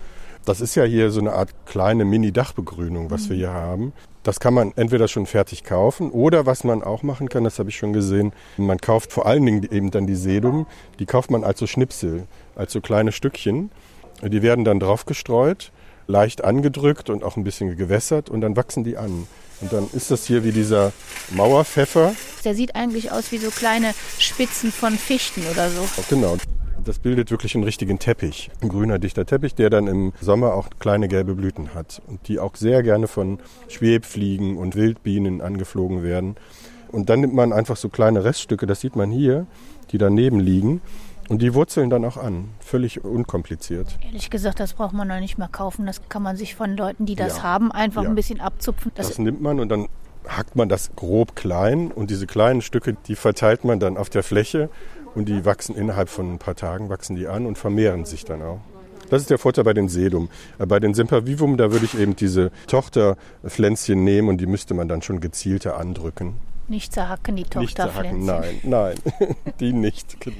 Das 0.46 0.62
ist 0.62 0.76
ja 0.76 0.84
hier 0.84 1.12
so 1.12 1.20
eine 1.20 1.34
Art 1.34 1.50
kleine 1.66 2.06
Mini-Dachbegrünung, 2.06 3.12
was 3.12 3.26
mhm. 3.26 3.30
wir 3.30 3.38
hier 3.38 3.54
haben. 3.54 3.94
Das 4.24 4.40
kann 4.40 4.54
man 4.54 4.74
entweder 4.76 5.08
schon 5.08 5.26
fertig 5.26 5.64
kaufen 5.64 6.12
oder 6.12 6.46
was 6.46 6.64
man 6.64 6.84
auch 6.84 7.04
machen 7.04 7.30
kann, 7.30 7.46
das 7.46 7.58
habe 7.58 7.70
ich 7.70 7.78
schon 7.78 7.94
gesehen, 7.94 8.34
man 8.58 8.78
kauft 8.78 9.14
vor 9.14 9.26
allen 9.26 9.46
Dingen 9.46 9.64
eben 9.72 9.92
dann 9.92 10.08
die 10.08 10.16
Sedum, 10.16 10.68
die 11.00 11.06
kauft 11.06 11.32
man 11.32 11.44
als 11.46 11.60
so 11.60 11.68
Schnipsel, 11.68 12.28
als 12.56 12.74
so 12.74 12.82
kleine 12.82 13.14
Stückchen 13.14 13.72
die 14.24 14.42
werden 14.42 14.66
dann 14.66 14.80
draufgestreut, 14.80 15.72
leicht 16.08 16.44
angedrückt 16.44 17.10
und 17.10 17.24
auch 17.24 17.38
ein 17.38 17.44
bisschen 17.44 17.76
gewässert 17.78 18.30
und 18.30 18.42
dann 18.42 18.56
wachsen 18.56 18.84
die 18.84 18.98
an. 18.98 19.28
Und 19.62 19.74
dann 19.74 19.88
ist 19.94 20.10
das 20.12 20.26
hier 20.26 20.44
wie 20.44 20.52
dieser 20.52 20.94
Mauerpfeffer. 21.32 22.14
Der 22.44 22.56
sieht 22.56 22.76
eigentlich 22.76 23.12
aus 23.12 23.32
wie 23.32 23.38
so 23.38 23.50
kleine 23.50 23.94
Spitzen 24.18 24.72
von 24.72 24.94
Fichten 24.94 25.42
oder 25.52 25.70
so. 25.70 25.88
Genau. 26.10 26.38
Das 26.86 27.00
bildet 27.00 27.30
wirklich 27.30 27.56
einen 27.56 27.66
richtigen 27.66 28.00
Teppich, 28.00 28.50
ein 28.62 28.70
grüner 28.70 29.00
dichter 29.00 29.26
Teppich, 29.26 29.54
der 29.54 29.70
dann 29.70 29.88
im 29.88 30.14
Sommer 30.22 30.54
auch 30.54 30.70
kleine 30.80 31.10
gelbe 31.10 31.36
Blüten 31.36 31.74
hat 31.74 32.02
und 32.08 32.28
die 32.30 32.40
auch 32.40 32.56
sehr 32.56 32.84
gerne 32.84 33.08
von 33.08 33.40
Schwebfliegen 33.68 34.58
und 34.58 34.76
Wildbienen 34.76 35.42
angeflogen 35.42 36.04
werden. 36.04 36.38
Und 36.90 37.10
dann 37.10 37.20
nimmt 37.20 37.34
man 37.34 37.52
einfach 37.52 37.76
so 37.76 37.90
kleine 37.90 38.24
Reststücke, 38.24 38.66
das 38.66 38.80
sieht 38.80 38.96
man 38.96 39.12
hier, 39.12 39.46
die 39.92 39.98
daneben 39.98 40.40
liegen 40.40 40.82
und 41.30 41.42
die 41.42 41.54
wurzeln 41.54 41.90
dann 41.90 42.04
auch 42.04 42.18
an, 42.18 42.50
völlig 42.60 43.04
unkompliziert. 43.04 43.98
Ehrlich 44.04 44.30
gesagt, 44.30 44.60
das 44.60 44.74
braucht 44.74 44.94
man 44.94 45.08
noch 45.08 45.20
nicht 45.20 45.38
mehr 45.38 45.48
kaufen. 45.48 45.86
Das 45.86 46.02
kann 46.10 46.24
man 46.24 46.36
sich 46.36 46.56
von 46.56 46.76
Leuten, 46.76 47.06
die 47.06 47.16
das 47.16 47.38
ja. 47.38 47.44
haben, 47.44 47.72
einfach 47.72 48.04
ja. 48.04 48.10
ein 48.10 48.16
bisschen 48.16 48.42
abzupfen. 48.42 48.92
Das, 48.96 49.08
das 49.08 49.20
nimmt 49.20 49.42
man 49.42 49.60
und 49.60 49.70
dann 49.70 49.88
hackt 50.28 50.56
man 50.56 50.70
das 50.70 50.92
grob 50.96 51.36
klein 51.36 51.92
und 51.92 52.10
diese 52.10 52.28
kleinen 52.28 52.62
Stücke, 52.62 52.98
die 53.08 53.16
verteilt 53.16 53.64
man 53.64 53.80
dann 53.80 53.98
auf 53.98 54.10
der 54.10 54.24
Fläche 54.24 54.70
und 55.16 55.30
die 55.30 55.46
wachsen 55.46 55.76
innerhalb 55.76 56.10
von 56.10 56.34
ein 56.34 56.40
paar 56.40 56.56
Tagen, 56.56 56.90
wachsen 56.90 57.16
die 57.16 57.28
an 57.28 57.46
und 57.46 57.58
vermehren 57.58 58.06
sich 58.06 58.26
dann 58.26 58.42
auch. 58.42 58.60
Das 59.10 59.22
ist 59.22 59.30
der 59.30 59.40
Vorteil 59.40 59.64
bei 59.64 59.74
den 59.74 59.90
Sedum. 59.90 60.30
Äh, 60.60 60.66
bei 60.66 60.80
den 60.80 60.94
Sempervivum, 60.94 61.58
da 61.58 61.72
würde 61.72 61.86
ich 61.86 61.98
eben 61.98 62.16
diese 62.16 62.52
Tochterpflänzchen 62.68 64.04
nehmen 64.04 64.30
und 64.30 64.40
die 64.40 64.46
müsste 64.46 64.74
man 64.74 64.88
dann 64.88 65.02
schon 65.02 65.20
gezielter 65.20 65.78
andrücken. 65.78 66.36
Nicht 66.68 66.94
zerhacken, 66.94 67.36
die 67.36 67.44
Tochterpflänzchen. 67.44 68.26
Nein, 68.26 68.60
nein, 68.64 68.96
die 69.60 69.74
nicht, 69.74 70.20
genau. 70.20 70.38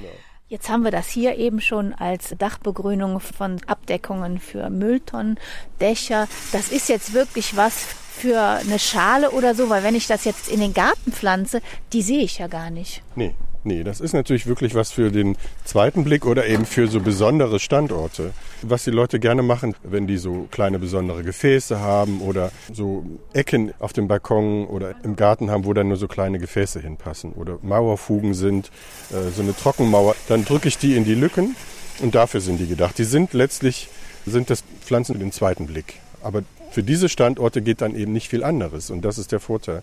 Jetzt 0.50 0.68
haben 0.68 0.82
wir 0.82 0.90
das 0.90 1.08
hier 1.08 1.36
eben 1.36 1.60
schon 1.60 1.94
als 1.94 2.34
Dachbegrünung 2.36 3.20
von 3.20 3.60
Abdeckungen 3.68 4.40
für 4.40 4.68
Mülltonnen, 4.68 5.38
Dächer. 5.80 6.26
Das 6.50 6.72
ist 6.72 6.88
jetzt 6.88 7.14
wirklich 7.14 7.56
was 7.56 7.74
für 7.76 8.40
eine 8.40 8.80
Schale 8.80 9.30
oder 9.30 9.54
so, 9.54 9.70
weil 9.70 9.84
wenn 9.84 9.94
ich 9.94 10.08
das 10.08 10.24
jetzt 10.24 10.48
in 10.48 10.58
den 10.58 10.74
Garten 10.74 11.12
pflanze, 11.12 11.62
die 11.92 12.02
sehe 12.02 12.24
ich 12.24 12.38
ja 12.38 12.48
gar 12.48 12.70
nicht. 12.70 13.00
Nee, 13.14 13.32
Nee, 13.62 13.84
das 13.84 14.00
ist 14.00 14.14
natürlich 14.14 14.46
wirklich 14.46 14.74
was 14.74 14.90
für 14.90 15.10
den 15.10 15.36
zweiten 15.64 16.02
Blick 16.02 16.24
oder 16.24 16.46
eben 16.46 16.64
für 16.64 16.86
so 16.86 17.00
besondere 17.00 17.60
Standorte. 17.60 18.32
Was 18.62 18.84
die 18.84 18.90
Leute 18.90 19.20
gerne 19.20 19.42
machen, 19.42 19.74
wenn 19.82 20.06
die 20.06 20.16
so 20.16 20.48
kleine 20.50 20.78
besondere 20.78 21.22
Gefäße 21.22 21.78
haben 21.78 22.22
oder 22.22 22.52
so 22.72 23.04
Ecken 23.34 23.74
auf 23.78 23.92
dem 23.92 24.08
Balkon 24.08 24.66
oder 24.66 24.94
im 25.02 25.14
Garten 25.14 25.50
haben, 25.50 25.66
wo 25.66 25.74
dann 25.74 25.88
nur 25.88 25.98
so 25.98 26.08
kleine 26.08 26.38
Gefäße 26.38 26.80
hinpassen 26.80 27.32
oder 27.32 27.58
Mauerfugen 27.60 28.32
sind, 28.32 28.70
äh, 29.10 29.30
so 29.30 29.42
eine 29.42 29.54
Trockenmauer, 29.54 30.16
dann 30.28 30.46
drücke 30.46 30.68
ich 30.68 30.78
die 30.78 30.96
in 30.96 31.04
die 31.04 31.14
Lücken 31.14 31.54
und 32.00 32.14
dafür 32.14 32.40
sind 32.40 32.60
die 32.60 32.66
gedacht. 32.66 32.96
Die 32.96 33.04
sind 33.04 33.34
letztlich, 33.34 33.88
sind 34.24 34.48
das 34.48 34.64
Pflanzen 34.80 35.14
für 35.14 35.18
den 35.20 35.32
zweiten 35.32 35.66
Blick. 35.66 36.00
Aber 36.22 36.42
für 36.70 36.82
diese 36.82 37.10
Standorte 37.10 37.60
geht 37.60 37.82
dann 37.82 37.94
eben 37.94 38.12
nicht 38.12 38.28
viel 38.28 38.42
anderes 38.42 38.88
und 38.88 39.04
das 39.04 39.18
ist 39.18 39.32
der 39.32 39.40
Vorteil. 39.40 39.82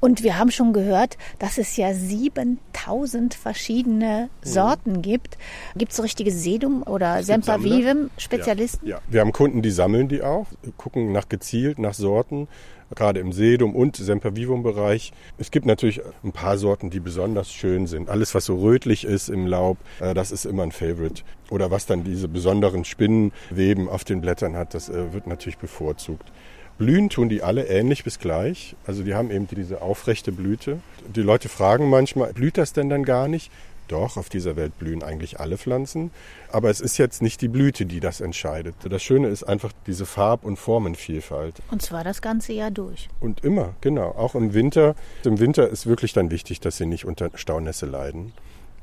Und 0.00 0.22
wir 0.22 0.38
haben 0.38 0.50
schon 0.50 0.72
gehört, 0.72 1.16
dass 1.38 1.58
es 1.58 1.76
ja 1.76 1.92
7000 1.92 3.34
verschiedene 3.34 4.28
Sorten 4.42 4.94
mhm. 4.94 5.02
gibt. 5.02 5.38
Gibt 5.76 5.92
es 5.92 5.96
so 5.96 6.02
richtige 6.02 6.30
Sedum- 6.30 6.82
oder 6.82 7.22
Sempervivum-Spezialisten? 7.22 8.86
Ja, 8.86 8.96
ja, 8.96 9.02
wir 9.08 9.20
haben 9.20 9.32
Kunden, 9.32 9.62
die 9.62 9.70
sammeln 9.70 10.08
die 10.08 10.22
auch, 10.22 10.46
gucken 10.76 11.12
nach 11.12 11.28
gezielt 11.28 11.78
nach 11.78 11.94
Sorten, 11.94 12.48
gerade 12.94 13.20
im 13.20 13.32
Sedum- 13.32 13.74
und 13.74 13.96
Sempervivum-Bereich. 13.96 15.12
Es 15.38 15.50
gibt 15.50 15.66
natürlich 15.66 16.00
ein 16.24 16.32
paar 16.32 16.56
Sorten, 16.58 16.90
die 16.90 17.00
besonders 17.00 17.52
schön 17.52 17.86
sind. 17.86 18.08
Alles, 18.08 18.34
was 18.34 18.46
so 18.46 18.56
rötlich 18.56 19.04
ist 19.04 19.28
im 19.28 19.46
Laub, 19.46 19.78
äh, 20.00 20.14
das 20.14 20.32
ist 20.32 20.46
immer 20.46 20.62
ein 20.62 20.72
Favorite. 20.72 21.22
Oder 21.50 21.70
was 21.70 21.86
dann 21.86 22.04
diese 22.04 22.28
besonderen 22.28 22.84
Spinnenweben 22.84 23.88
auf 23.88 24.04
den 24.04 24.20
Blättern 24.20 24.56
hat, 24.56 24.74
das 24.74 24.88
äh, 24.88 25.12
wird 25.12 25.26
natürlich 25.26 25.58
bevorzugt. 25.58 26.30
Blühen 26.78 27.10
tun 27.10 27.28
die 27.28 27.42
alle 27.42 27.66
ähnlich 27.66 28.04
bis 28.04 28.20
gleich. 28.20 28.76
Also 28.86 29.02
die 29.02 29.14
haben 29.14 29.30
eben 29.30 29.48
diese 29.48 29.82
aufrechte 29.82 30.30
Blüte. 30.30 30.78
Die 31.14 31.22
Leute 31.22 31.48
fragen 31.48 31.90
manchmal, 31.90 32.32
blüht 32.32 32.56
das 32.56 32.72
denn 32.72 32.88
dann 32.88 33.04
gar 33.04 33.26
nicht? 33.26 33.50
Doch, 33.88 34.18
auf 34.18 34.28
dieser 34.28 34.54
Welt 34.54 34.78
blühen 34.78 35.02
eigentlich 35.02 35.40
alle 35.40 35.56
Pflanzen. 35.56 36.10
Aber 36.52 36.70
es 36.70 36.80
ist 36.80 36.98
jetzt 36.98 37.22
nicht 37.22 37.40
die 37.40 37.48
Blüte, 37.48 37.86
die 37.86 38.00
das 38.00 38.20
entscheidet. 38.20 38.74
Das 38.88 39.02
Schöne 39.02 39.28
ist 39.28 39.44
einfach 39.44 39.72
diese 39.86 40.04
Farb- 40.06 40.44
und 40.44 40.56
Formenvielfalt. 40.58 41.56
Und 41.70 41.82
zwar 41.82 42.04
das 42.04 42.22
ganze 42.22 42.52
Jahr 42.52 42.70
durch. 42.70 43.08
Und 43.18 43.44
immer, 43.44 43.74
genau. 43.80 44.10
Auch 44.10 44.34
im 44.34 44.52
Winter. 44.52 44.94
Im 45.24 45.40
Winter 45.40 45.68
ist 45.68 45.86
wirklich 45.86 46.12
dann 46.12 46.30
wichtig, 46.30 46.60
dass 46.60 46.76
sie 46.76 46.86
nicht 46.86 47.06
unter 47.06 47.30
Staunässe 47.34 47.86
leiden. 47.86 48.34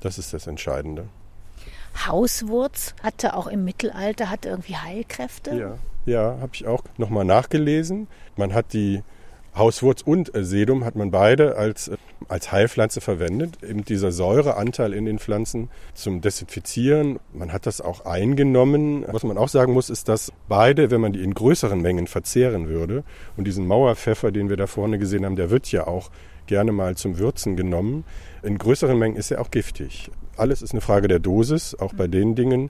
Das 0.01 0.17
ist 0.17 0.33
das 0.33 0.47
Entscheidende. 0.47 1.07
Hauswurz 2.07 2.93
hatte 3.01 3.35
auch 3.35 3.47
im 3.47 3.63
Mittelalter 3.63 4.29
hatte 4.29 4.49
irgendwie 4.49 4.75
Heilkräfte. 4.75 5.55
Ja, 5.55 5.77
Ja, 6.05 6.37
habe 6.39 6.51
ich 6.53 6.67
auch 6.67 6.83
nochmal 6.97 7.25
nachgelesen. 7.25 8.07
Man 8.35 8.53
hat 8.53 8.73
die 8.73 9.01
Hauswurz 9.55 10.01
und 10.01 10.35
äh, 10.35 10.43
Sedum 10.43 10.83
hat 10.83 10.95
man 10.95 11.11
beide 11.11 11.55
als, 11.55 11.87
äh, 11.87 11.97
als 12.27 12.51
Heilpflanze 12.51 13.01
verwendet. 13.01 13.63
Eben 13.63 13.85
dieser 13.85 14.11
Säureanteil 14.11 14.93
in 14.93 15.05
den 15.05 15.17
Pflanzen 15.17 15.69
zum 15.93 16.21
Desinfizieren. 16.21 17.19
Man 17.33 17.53
hat 17.53 17.65
das 17.65 17.81
auch 17.81 18.05
eingenommen. 18.05 19.05
Was 19.07 19.23
man 19.23 19.37
auch 19.37 19.47
sagen 19.47 19.73
muss, 19.73 19.89
ist, 19.89 20.09
dass 20.09 20.33
beide, 20.47 20.91
wenn 20.91 21.01
man 21.01 21.13
die 21.13 21.23
in 21.23 21.33
größeren 21.33 21.81
Mengen 21.81 22.07
verzehren 22.07 22.67
würde, 22.67 23.03
und 23.37 23.45
diesen 23.47 23.65
Mauerpfeffer, 23.65 24.31
den 24.31 24.49
wir 24.49 24.57
da 24.57 24.67
vorne 24.67 24.99
gesehen 24.99 25.25
haben, 25.25 25.37
der 25.37 25.49
wird 25.49 25.71
ja 25.71 25.87
auch 25.87 26.11
gerne 26.47 26.71
mal 26.71 26.95
zum 26.95 27.17
Würzen 27.17 27.55
genommen. 27.55 28.03
In 28.43 28.57
größeren 28.57 28.97
Mengen 28.97 29.15
ist 29.15 29.31
er 29.31 29.41
auch 29.41 29.51
giftig. 29.51 30.11
Alles 30.37 30.61
ist 30.61 30.73
eine 30.73 30.81
Frage 30.81 31.07
der 31.07 31.19
Dosis, 31.19 31.75
auch 31.75 31.93
bei 31.93 32.07
den 32.07 32.35
Dingen 32.35 32.69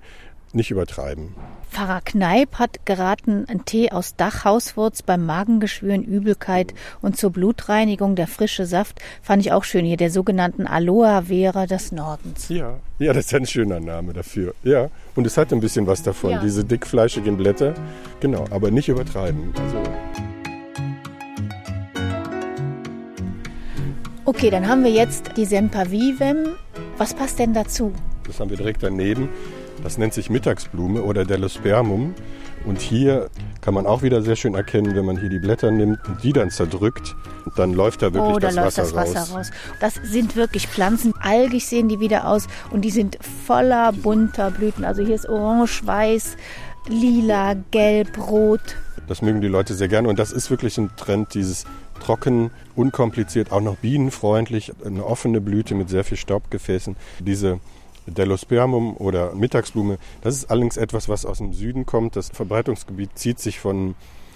nicht 0.54 0.72
übertreiben. 0.72 1.36
Pfarrer 1.70 2.02
Kneip 2.02 2.58
hat 2.58 2.86
geraten, 2.86 3.46
einen 3.50 3.66
Tee 3.66 3.92
aus 3.92 4.16
Dachhauswurz 4.16 5.02
beim 5.02 5.26
Magengeschwüren, 5.26 6.04
Übelkeit 6.04 6.74
und 7.02 7.18
zur 7.18 7.32
Blutreinigung 7.32 8.16
der 8.16 8.28
frische 8.28 8.66
Saft 8.66 9.02
fand 9.22 9.46
ich 9.46 9.52
auch 9.52 9.66
schön 9.66 9.84
hier, 9.84 9.98
der 9.98 10.10
sogenannten 10.10 10.68
Aloe 10.68 11.24
Vera 11.28 11.66
des 11.66 11.92
Nordens. 11.92 12.48
Ja, 12.48 12.80
ja, 12.98 13.12
das 13.12 13.26
ist 13.26 13.34
ein 13.34 13.46
schöner 13.46 13.82
Name 13.82 14.14
dafür. 14.14 14.54
Ja, 14.64 14.90
und 15.16 15.28
es 15.28 15.36
hat 15.36 15.52
ein 15.52 15.60
bisschen 15.60 15.86
was 15.86 16.02
davon, 16.02 16.32
ja. 16.32 16.40
diese 16.40 16.64
dickfleischigen 16.64 17.36
Blätter. 17.36 17.74
Genau, 18.22 18.46
aber 18.52 18.72
nicht 18.72 18.88
übertreiben. 18.88 19.54
Also 19.62 19.84
Okay, 24.28 24.50
dann 24.50 24.68
haben 24.68 24.84
wir 24.84 24.92
jetzt 24.92 25.38
die 25.38 25.46
Sempervivem. 25.46 26.56
Was 26.98 27.14
passt 27.14 27.38
denn 27.38 27.54
dazu? 27.54 27.94
Das 28.26 28.40
haben 28.40 28.50
wir 28.50 28.58
direkt 28.58 28.82
daneben. 28.82 29.30
Das 29.84 29.98
nennt 29.98 30.14
sich 30.14 30.30
Mittagsblume 30.30 31.02
oder 31.04 31.26
Delospermum. 31.26 32.16
Und 32.66 32.82
hier 32.82 33.30
kann 33.62 33.74
man 33.74 33.86
auch 33.86 34.02
wieder 34.02 34.22
sehr 34.22 34.36
schön 34.36 34.56
erkennen, 34.56 34.96
wenn 34.96 35.06
man 35.06 35.20
hier 35.20 35.30
die 35.30 35.40
Blätter 35.40 35.70
nimmt 35.70 36.00
und 36.08 36.24
die 36.24 36.34
dann 36.34 36.50
zerdrückt, 36.50 37.16
dann 37.56 37.74
läuft 37.74 38.02
da 38.02 38.14
wirklich 38.14 38.36
oh, 38.36 38.40
da 38.40 38.48
das, 38.48 38.56
läuft 38.56 38.66
Wasser, 38.66 38.82
das 38.82 38.96
Wasser 38.96 39.20
raus. 39.20 39.36
raus. 39.36 39.52
Das 39.80 39.96
sind 40.04 40.36
wirklich 40.36 40.68
Pflanzen. 40.68 41.14
Algig 41.22 41.68
sehen 41.68 41.90
die 41.90 42.00
wieder 42.00 42.28
aus 42.28 42.48
und 42.72 42.82
die 42.82 42.90
sind 42.90 43.20
voller 43.46 43.92
bunter 43.92 44.50
Blüten. 44.50 44.84
Also 44.84 45.04
hier 45.04 45.16
ist 45.16 45.30
orange, 45.30 45.86
weiß, 45.86 46.38
lila, 46.88 47.56
gelb, 47.72 48.18
rot. 48.18 48.78
Das 49.08 49.22
mögen 49.22 49.42
die 49.42 49.48
Leute 49.48 49.76
sehr 49.76 49.88
gerne 49.88 50.08
und 50.08 50.18
das 50.18 50.32
ist 50.32 50.50
wirklich 50.50 50.80
ein 50.80 50.90
Trend, 50.96 51.36
dieses 51.36 51.66
trocken, 52.00 52.52
unkompliziert, 52.76 53.52
auch 53.52 53.62
noch 53.62 53.78
bienenfreundlich, 53.78 54.74
eine 54.84 55.06
offene 55.06 55.42
Blüte 55.42 55.76
mit 55.76 55.90
sehr 55.90 56.04
viel 56.04 56.18
Staubgefäßen. 56.18 56.96
Diese 57.20 57.60
Delospermum 58.08 58.98
oder 58.98 59.34
Mittagsblume. 59.34 59.98
Das 60.22 60.36
ist 60.36 60.52
allerdings 60.52 60.78
etwas, 60.78 61.10
was 61.10 61.26
aus 61.26 61.40
dem 61.40 61.54
Süden 61.54 61.86
kommt. 61.86 62.16
Das 62.16 62.30
Verbreitungsgebiet 62.30 63.12
zieht 63.18 63.40
sich 63.40 63.60
von 63.60 63.96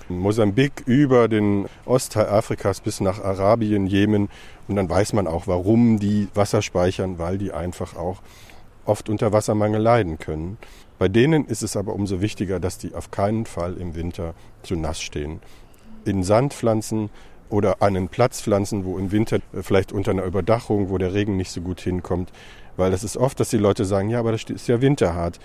Mosambik 0.09 0.83
über 0.85 1.27
den 1.27 1.67
Ostteil 1.85 2.27
Afrikas 2.27 2.81
bis 2.81 2.99
nach 2.99 3.23
Arabien, 3.23 3.87
Jemen. 3.87 4.29
Und 4.67 4.75
dann 4.75 4.89
weiß 4.89 5.13
man 5.13 5.27
auch, 5.27 5.47
warum 5.47 5.99
die 5.99 6.27
Wasser 6.33 6.61
speichern, 6.61 7.19
weil 7.19 7.37
die 7.37 7.51
einfach 7.51 7.95
auch 7.95 8.21
oft 8.85 9.09
unter 9.09 9.31
Wassermangel 9.31 9.81
leiden 9.81 10.17
können. 10.17 10.57
Bei 10.97 11.07
denen 11.07 11.45
ist 11.45 11.63
es 11.63 11.77
aber 11.77 11.93
umso 11.93 12.21
wichtiger, 12.21 12.59
dass 12.59 12.77
die 12.77 12.93
auf 12.93 13.11
keinen 13.11 13.45
Fall 13.45 13.77
im 13.77 13.95
Winter 13.95 14.33
zu 14.63 14.75
nass 14.75 14.99
stehen. 14.99 15.39
In 16.05 16.23
Sandpflanzen 16.23 17.09
oder 17.49 17.81
an 17.81 17.95
einen 17.95 18.09
Platz 18.09 18.41
pflanzen, 18.41 18.85
wo 18.85 18.97
im 18.97 19.11
Winter 19.11 19.39
vielleicht 19.61 19.91
unter 19.91 20.11
einer 20.11 20.23
Überdachung, 20.23 20.89
wo 20.89 20.97
der 20.97 21.13
Regen 21.13 21.37
nicht 21.37 21.51
so 21.51 21.61
gut 21.61 21.81
hinkommt, 21.81 22.31
weil 22.79 22.91
das 22.91 23.03
ist 23.03 23.17
oft, 23.17 23.39
dass 23.39 23.49
die 23.49 23.57
Leute 23.57 23.85
sagen, 23.85 24.09
ja, 24.09 24.19
aber 24.19 24.31
das 24.31 24.43
ist 24.43 24.67
ja 24.67 24.81
winterhart. 24.81 25.39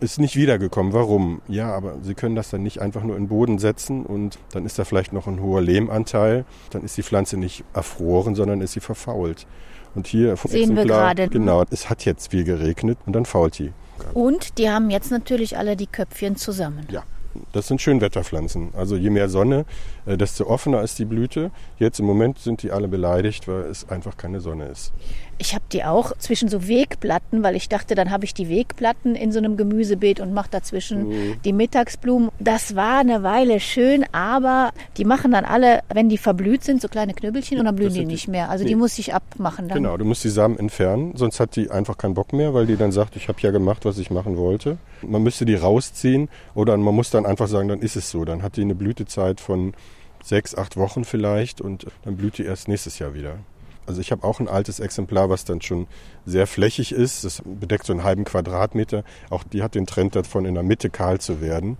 Ist 0.00 0.18
nicht 0.18 0.34
wiedergekommen. 0.34 0.92
Warum? 0.92 1.42
Ja, 1.46 1.72
aber 1.72 1.98
sie 2.02 2.14
können 2.14 2.34
das 2.34 2.50
dann 2.50 2.64
nicht 2.64 2.80
einfach 2.80 3.04
nur 3.04 3.16
in 3.16 3.24
den 3.24 3.28
Boden 3.28 3.58
setzen 3.58 4.04
und 4.04 4.36
dann 4.50 4.66
ist 4.66 4.76
da 4.78 4.84
vielleicht 4.84 5.12
noch 5.12 5.28
ein 5.28 5.40
hoher 5.40 5.60
Lehmanteil. 5.60 6.44
Dann 6.70 6.82
ist 6.82 6.96
die 6.96 7.04
Pflanze 7.04 7.36
nicht 7.36 7.62
erfroren, 7.72 8.34
sondern 8.34 8.60
ist 8.60 8.72
sie 8.72 8.80
verfault. 8.80 9.46
Und 9.94 10.08
hier 10.08 10.36
vom 10.36 10.50
Sehen 10.50 10.70
Exemplar, 10.70 10.86
wir 10.86 11.14
gerade. 11.14 11.28
Genau, 11.28 11.64
es 11.70 11.88
hat 11.88 12.04
jetzt 12.04 12.32
viel 12.32 12.42
geregnet 12.42 12.98
und 13.06 13.12
dann 13.12 13.26
fault 13.26 13.58
die. 13.58 13.72
Und 14.14 14.58
die 14.58 14.68
haben 14.68 14.90
jetzt 14.90 15.10
natürlich 15.10 15.56
alle 15.56 15.76
die 15.76 15.86
Köpfchen 15.86 16.34
zusammen. 16.36 16.86
Ja, 16.90 17.04
das 17.52 17.68
sind 17.68 17.80
Schönwetterpflanzen. 17.80 18.70
Also 18.74 18.96
je 18.96 19.10
mehr 19.10 19.28
Sonne, 19.28 19.64
äh, 20.06 20.16
desto 20.16 20.46
offener 20.46 20.82
ist 20.82 20.98
die 20.98 21.04
Blüte. 21.04 21.50
Jetzt 21.78 22.00
im 22.00 22.06
Moment 22.06 22.38
sind 22.38 22.62
die 22.62 22.72
alle 22.72 22.88
beleidigt, 22.88 23.48
weil 23.48 23.62
es 23.62 23.88
einfach 23.88 24.16
keine 24.16 24.40
Sonne 24.40 24.66
ist. 24.66 24.92
Ich 25.38 25.54
habe 25.54 25.64
die 25.72 25.84
auch 25.84 26.16
zwischen 26.18 26.48
so 26.48 26.68
Wegplatten, 26.68 27.42
weil 27.42 27.56
ich 27.56 27.68
dachte, 27.68 27.94
dann 27.94 28.10
habe 28.10 28.24
ich 28.24 28.34
die 28.34 28.48
Wegplatten 28.48 29.14
in 29.14 29.32
so 29.32 29.38
einem 29.38 29.56
Gemüsebeet 29.56 30.20
und 30.20 30.32
mache 30.32 30.50
dazwischen 30.50 31.08
mhm. 31.08 31.42
die 31.44 31.52
Mittagsblumen. 31.52 32.30
Das 32.38 32.76
war 32.76 32.98
eine 32.98 33.22
Weile 33.22 33.60
schön, 33.60 34.04
aber 34.12 34.72
die 34.96 35.04
machen 35.04 35.32
dann 35.32 35.44
alle, 35.44 35.80
wenn 35.92 36.08
die 36.08 36.18
verblüht 36.18 36.64
sind, 36.64 36.80
so 36.80 36.88
kleine 36.88 37.14
Knüppelchen 37.14 37.58
und 37.58 37.64
dann 37.64 37.76
blühen 37.76 37.92
die 37.92 38.04
nicht 38.04 38.28
mehr. 38.28 38.50
Also 38.50 38.64
nee. 38.64 38.70
die 38.70 38.76
muss 38.76 38.98
ich 38.98 39.14
abmachen 39.14 39.68
dann. 39.68 39.78
Genau, 39.78 39.96
du 39.96 40.04
musst 40.04 40.24
die 40.24 40.30
Samen 40.30 40.58
entfernen, 40.58 41.16
sonst 41.16 41.40
hat 41.40 41.56
die 41.56 41.70
einfach 41.70 41.96
keinen 41.96 42.14
Bock 42.14 42.32
mehr, 42.32 42.54
weil 42.54 42.66
die 42.66 42.76
dann 42.76 42.92
sagt, 42.92 43.16
ich 43.16 43.28
habe 43.28 43.40
ja 43.40 43.50
gemacht, 43.50 43.84
was 43.84 43.98
ich 43.98 44.10
machen 44.10 44.36
wollte. 44.36 44.78
Man 45.02 45.22
müsste 45.22 45.44
die 45.44 45.54
rausziehen 45.54 46.28
oder 46.54 46.76
man 46.76 46.94
muss 46.94 47.10
dann 47.10 47.26
einfach 47.26 47.48
sagen, 47.48 47.68
dann 47.68 47.80
ist 47.80 47.96
es 47.96 48.10
so. 48.10 48.24
Dann 48.24 48.42
hat 48.42 48.56
die 48.56 48.62
eine 48.62 48.74
Blütezeit 48.74 49.40
von 49.40 49.74
sechs, 50.22 50.54
acht 50.54 50.76
Wochen 50.76 51.04
vielleicht 51.04 51.60
und 51.60 51.86
dann 52.04 52.16
blüht 52.16 52.38
die 52.38 52.44
erst 52.44 52.68
nächstes 52.68 52.98
Jahr 52.98 53.14
wieder. 53.14 53.38
Also 53.86 54.00
ich 54.00 54.12
habe 54.12 54.24
auch 54.24 54.40
ein 54.40 54.48
altes 54.48 54.80
Exemplar, 54.80 55.28
was 55.28 55.44
dann 55.44 55.60
schon 55.60 55.86
sehr 56.24 56.46
flächig 56.46 56.92
ist. 56.92 57.24
Das 57.24 57.42
bedeckt 57.44 57.86
so 57.86 57.92
einen 57.92 58.04
halben 58.04 58.24
Quadratmeter. 58.24 59.04
Auch 59.30 59.44
die 59.44 59.62
hat 59.62 59.74
den 59.74 59.86
Trend 59.86 60.14
davon, 60.14 60.44
in 60.44 60.54
der 60.54 60.62
Mitte 60.62 60.90
kahl 60.90 61.20
zu 61.20 61.40
werden. 61.40 61.76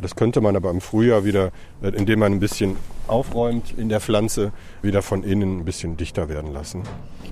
Das 0.00 0.16
könnte 0.16 0.40
man 0.40 0.56
aber 0.56 0.70
im 0.70 0.80
Frühjahr 0.80 1.24
wieder, 1.24 1.50
indem 1.82 2.20
man 2.20 2.32
ein 2.32 2.40
bisschen 2.40 2.76
aufräumt 3.06 3.74
in 3.76 3.88
der 3.88 4.00
Pflanze, 4.00 4.52
wieder 4.82 5.02
von 5.02 5.22
innen 5.22 5.60
ein 5.60 5.64
bisschen 5.64 5.96
dichter 5.96 6.28
werden 6.28 6.52
lassen. 6.52 6.82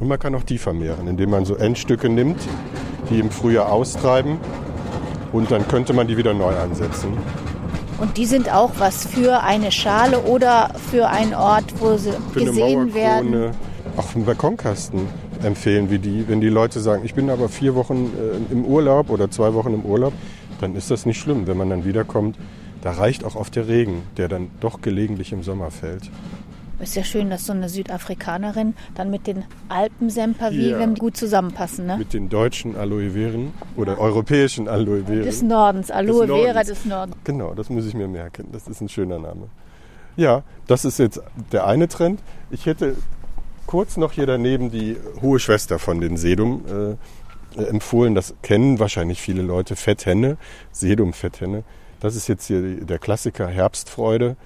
Und 0.01 0.09
man 0.09 0.19
kann 0.19 0.35
auch 0.35 0.43
die 0.43 0.59
vermehren, 0.59 1.09
indem 1.09 1.31
man 1.31 1.45
so 1.45 1.57
Endstücke 1.57 2.09
nimmt, 2.09 2.41
die 3.11 3.21
im 3.21 3.31
Frühjahr 3.31 3.73
austreiben 3.73 4.39
und 5.33 5.51
dann 5.51 5.67
könnte 5.69 5.93
man 5.93 6.07
die 6.07 6.17
wieder 6.17 6.35
neu 6.35 6.55
ansetzen. 6.57 7.17
Und 7.99 8.17
die 8.17 8.27
sind 8.27 8.53
auch 8.53 8.73
was 8.79 9.07
für 9.07 9.43
eine 9.43 9.73
Schale 9.73 10.21
oder 10.21 10.71
für 10.91 11.09
einen 11.09 11.35
Ort, 11.35 11.65
wo 11.81 11.97
sie 11.97 12.13
für 12.33 12.45
gesehen 12.45 12.95
werden. 12.95 13.51
Auch 13.97 14.15
einen 14.15 14.25
Balkonkasten 14.25 15.01
empfehlen 15.43 15.91
wir 15.91 15.99
die. 15.99 16.29
Wenn 16.29 16.41
die 16.41 16.49
Leute 16.49 16.81
sagen, 16.81 17.05
ich 17.05 17.15
bin 17.15 17.31
aber 17.31 17.49
vier 17.49 17.75
Wochen 17.75 18.11
äh, 18.17 18.53
im 18.53 18.65
Urlaub 18.65 19.11
oder 19.11 19.31
zwei 19.31 19.55
Wochen 19.55 19.75
im 19.75 19.85
Urlaub, 19.85 20.13
dann 20.61 20.75
ist 20.75 20.91
das 20.91 21.07
nicht 21.07 21.19
schlimm. 21.19 21.47
Wenn 21.47 21.57
man 21.57 21.71
dann 21.71 21.85
wiederkommt, 21.85 22.37
da 22.83 22.93
reicht 22.93 23.25
auch 23.25 23.35
oft 23.35 23.57
der 23.57 23.69
Regen, 23.69 24.03
der 24.17 24.29
dann 24.29 24.51
doch 24.61 24.81
gelegentlich 24.81 25.33
im 25.33 25.43
Sommer 25.43 25.71
fällt. 25.71 26.11
Ist 26.81 26.95
ja 26.95 27.03
schön, 27.03 27.29
dass 27.29 27.45
so 27.45 27.53
eine 27.53 27.69
Südafrikanerin 27.69 28.75
dann 28.95 29.11
mit 29.11 29.27
den 29.27 29.45
Alpensempervivem 29.69 30.91
ja. 30.95 30.97
gut 30.97 31.17
zusammenpassen. 31.17 31.87
Ne? 31.87 31.99
Mit 31.99 32.13
den 32.13 32.29
deutschen 32.29 32.77
Aloe 32.77 33.11
Veren 33.11 33.53
oder 33.75 33.99
europäischen 33.99 34.69
Aloe 34.69 35.03
Veren. 35.05 35.25
Des 35.25 35.43
Nordens, 35.43 35.91
Aloe 35.91 36.27
des 36.29 36.37
Vera 36.37 36.63
des 36.63 36.85
Nordens. 36.85 37.17
Genau, 37.25 37.53
das 37.55 37.69
muss 37.69 37.85
ich 37.85 37.95
mir 37.95 38.07
merken. 38.07 38.47
Das 38.53 38.69
ist 38.69 38.81
ein 38.81 38.89
schöner 38.89 39.19
Name. 39.19 39.49
Ja, 40.17 40.43
das 40.69 40.85
ist 40.85 40.99
jetzt 41.01 41.21
der 41.51 41.67
eine 41.67 41.89
Trend. 41.89 42.21
Ich 42.51 42.67
hätte 42.67 42.95
kurz 43.69 43.99
noch 43.99 44.13
hier 44.13 44.27
daneben 44.27 44.71
die 44.71 44.97
hohe 45.21 45.39
Schwester 45.39 45.79
von 45.79 46.01
den 46.01 46.17
Sedum 46.17 46.65
äh, 47.57 47.63
empfohlen. 47.63 48.15
Das 48.15 48.35
kennen 48.43 48.79
wahrscheinlich 48.81 49.21
viele 49.21 49.43
Leute. 49.43 49.77
Fetthenne, 49.77 50.39
Sedum-Fetthenne. 50.73 51.65
Das 52.01 52.17
ist 52.17 52.29
jetzt 52.29 52.47
hier 52.47 52.63
der 52.63 52.99
Klassiker 52.99 53.47
Herbstfreude. 53.47 54.37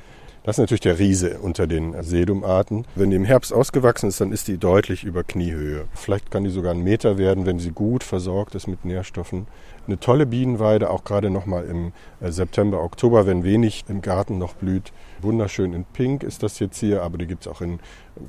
Das 0.44 0.56
ist 0.56 0.60
natürlich 0.60 0.80
der 0.80 0.98
Riese 0.98 1.38
unter 1.38 1.68
den 1.68 2.02
Sedumarten. 2.02 2.84
Wenn 2.96 3.10
die 3.10 3.16
im 3.16 3.24
Herbst 3.24 3.52
ausgewachsen 3.52 4.08
ist, 4.08 4.20
dann 4.20 4.32
ist 4.32 4.48
die 4.48 4.58
deutlich 4.58 5.04
über 5.04 5.22
Kniehöhe. 5.22 5.84
Vielleicht 5.94 6.32
kann 6.32 6.42
die 6.42 6.50
sogar 6.50 6.72
einen 6.72 6.82
Meter 6.82 7.16
werden, 7.16 7.46
wenn 7.46 7.60
sie 7.60 7.70
gut 7.70 8.02
versorgt 8.02 8.56
ist 8.56 8.66
mit 8.66 8.84
Nährstoffen. 8.84 9.46
Eine 9.86 10.00
tolle 10.00 10.26
Bienenweide, 10.26 10.90
auch 10.90 11.04
gerade 11.04 11.30
noch 11.30 11.46
mal 11.46 11.64
im 11.64 11.92
äh, 12.20 12.32
September, 12.32 12.82
Oktober, 12.82 13.24
wenn 13.28 13.44
wenig 13.44 13.84
im 13.88 14.02
Garten 14.02 14.38
noch 14.38 14.54
blüht. 14.54 14.92
Wunderschön 15.20 15.74
in 15.74 15.84
Pink 15.84 16.24
ist 16.24 16.42
das 16.42 16.58
jetzt 16.58 16.78
hier, 16.80 17.04
aber 17.04 17.18
die 17.18 17.28
gibt 17.28 17.42
es 17.42 17.48
auch 17.48 17.60
in 17.60 17.78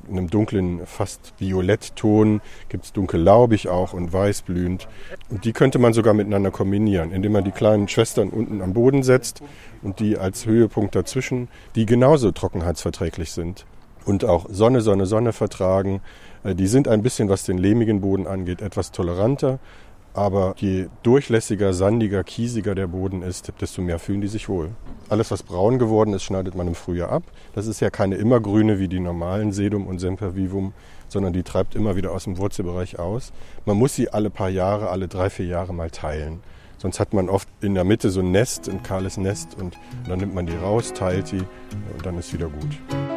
einem 0.09 0.29
dunklen, 0.29 0.85
fast 0.85 1.33
Violettton. 1.37 2.41
Gibt 2.69 2.85
es 2.85 2.93
dunkellaubig 2.93 3.69
auch 3.69 3.93
und 3.93 4.13
weißblühend. 4.13 4.87
Und 5.29 5.45
die 5.45 5.53
könnte 5.53 5.79
man 5.79 5.93
sogar 5.93 6.13
miteinander 6.13 6.51
kombinieren, 6.51 7.11
indem 7.11 7.33
man 7.33 7.43
die 7.43 7.51
kleinen 7.51 7.87
Schwestern 7.87 8.29
unten 8.29 8.61
am 8.61 8.73
Boden 8.73 9.03
setzt 9.03 9.41
und 9.81 9.99
die 9.99 10.17
als 10.17 10.45
Höhepunkt 10.45 10.95
dazwischen, 10.95 11.47
die 11.75 11.85
genauso 11.85 12.31
trockenheitsverträglich 12.31 13.31
sind 13.31 13.65
und 14.05 14.25
auch 14.25 14.45
Sonne, 14.49 14.81
Sonne, 14.81 15.05
Sonne 15.05 15.33
vertragen. 15.33 16.01
Äh, 16.43 16.55
die 16.55 16.67
sind 16.67 16.87
ein 16.87 17.03
bisschen, 17.03 17.29
was 17.29 17.43
den 17.43 17.57
lehmigen 17.57 18.01
Boden 18.01 18.27
angeht, 18.27 18.61
etwas 18.61 18.91
toleranter. 18.91 19.59
Aber 20.13 20.53
je 20.57 20.87
durchlässiger, 21.01 21.73
sandiger, 21.73 22.23
kiesiger 22.23 22.75
der 22.75 22.87
Boden 22.87 23.23
ist, 23.23 23.51
desto 23.59 23.81
mehr 23.81 23.97
fühlen 23.97 24.21
die 24.21 24.27
sich 24.27 24.47
wohl. 24.47 24.69
Alles, 25.09 25.31
was 25.31 25.43
braun 25.43 25.79
geworden 25.79 26.13
ist, 26.13 26.23
schneidet 26.23 26.55
man 26.55 26.67
im 26.67 26.75
Frühjahr 26.75 27.11
ab. 27.11 27.23
Das 27.55 27.67
ist 27.67 27.79
ja 27.79 27.89
keine 27.89 28.15
immergrüne 28.15 28.79
wie 28.79 28.87
die 28.87 28.99
normalen 28.99 29.51
Sedum 29.51 29.87
und 29.87 29.99
Sempervivum, 29.99 30.73
sondern 31.07 31.33
die 31.33 31.43
treibt 31.43 31.75
immer 31.75 31.95
wieder 31.95 32.11
aus 32.11 32.25
dem 32.25 32.37
Wurzelbereich 32.37 32.99
aus. 32.99 33.33
Man 33.65 33.77
muss 33.77 33.95
sie 33.95 34.09
alle 34.09 34.29
paar 34.29 34.49
Jahre, 34.49 34.89
alle 34.89 35.07
drei, 35.07 35.29
vier 35.29 35.47
Jahre 35.47 35.73
mal 35.73 35.89
teilen 35.89 36.41
Sonst 36.83 36.99
hat 36.99 37.13
man 37.13 37.29
oft 37.29 37.47
in 37.61 37.75
der 37.75 37.85
Mitte 37.85 38.09
so 38.09 38.19
ein 38.19 38.31
Nest, 38.31 38.67
ein 38.67 38.83
kahles 38.83 39.15
Nest 39.15 39.55
und 39.57 39.77
dann 40.05 40.19
nimmt 40.19 40.35
man 40.35 40.45
die 40.45 40.55
raus, 40.57 40.91
teilt 40.91 41.31
die 41.31 41.37
und 41.37 42.05
dann 42.05 42.17
ist 42.17 42.33
wieder 42.33 42.49
gut. 42.49 43.12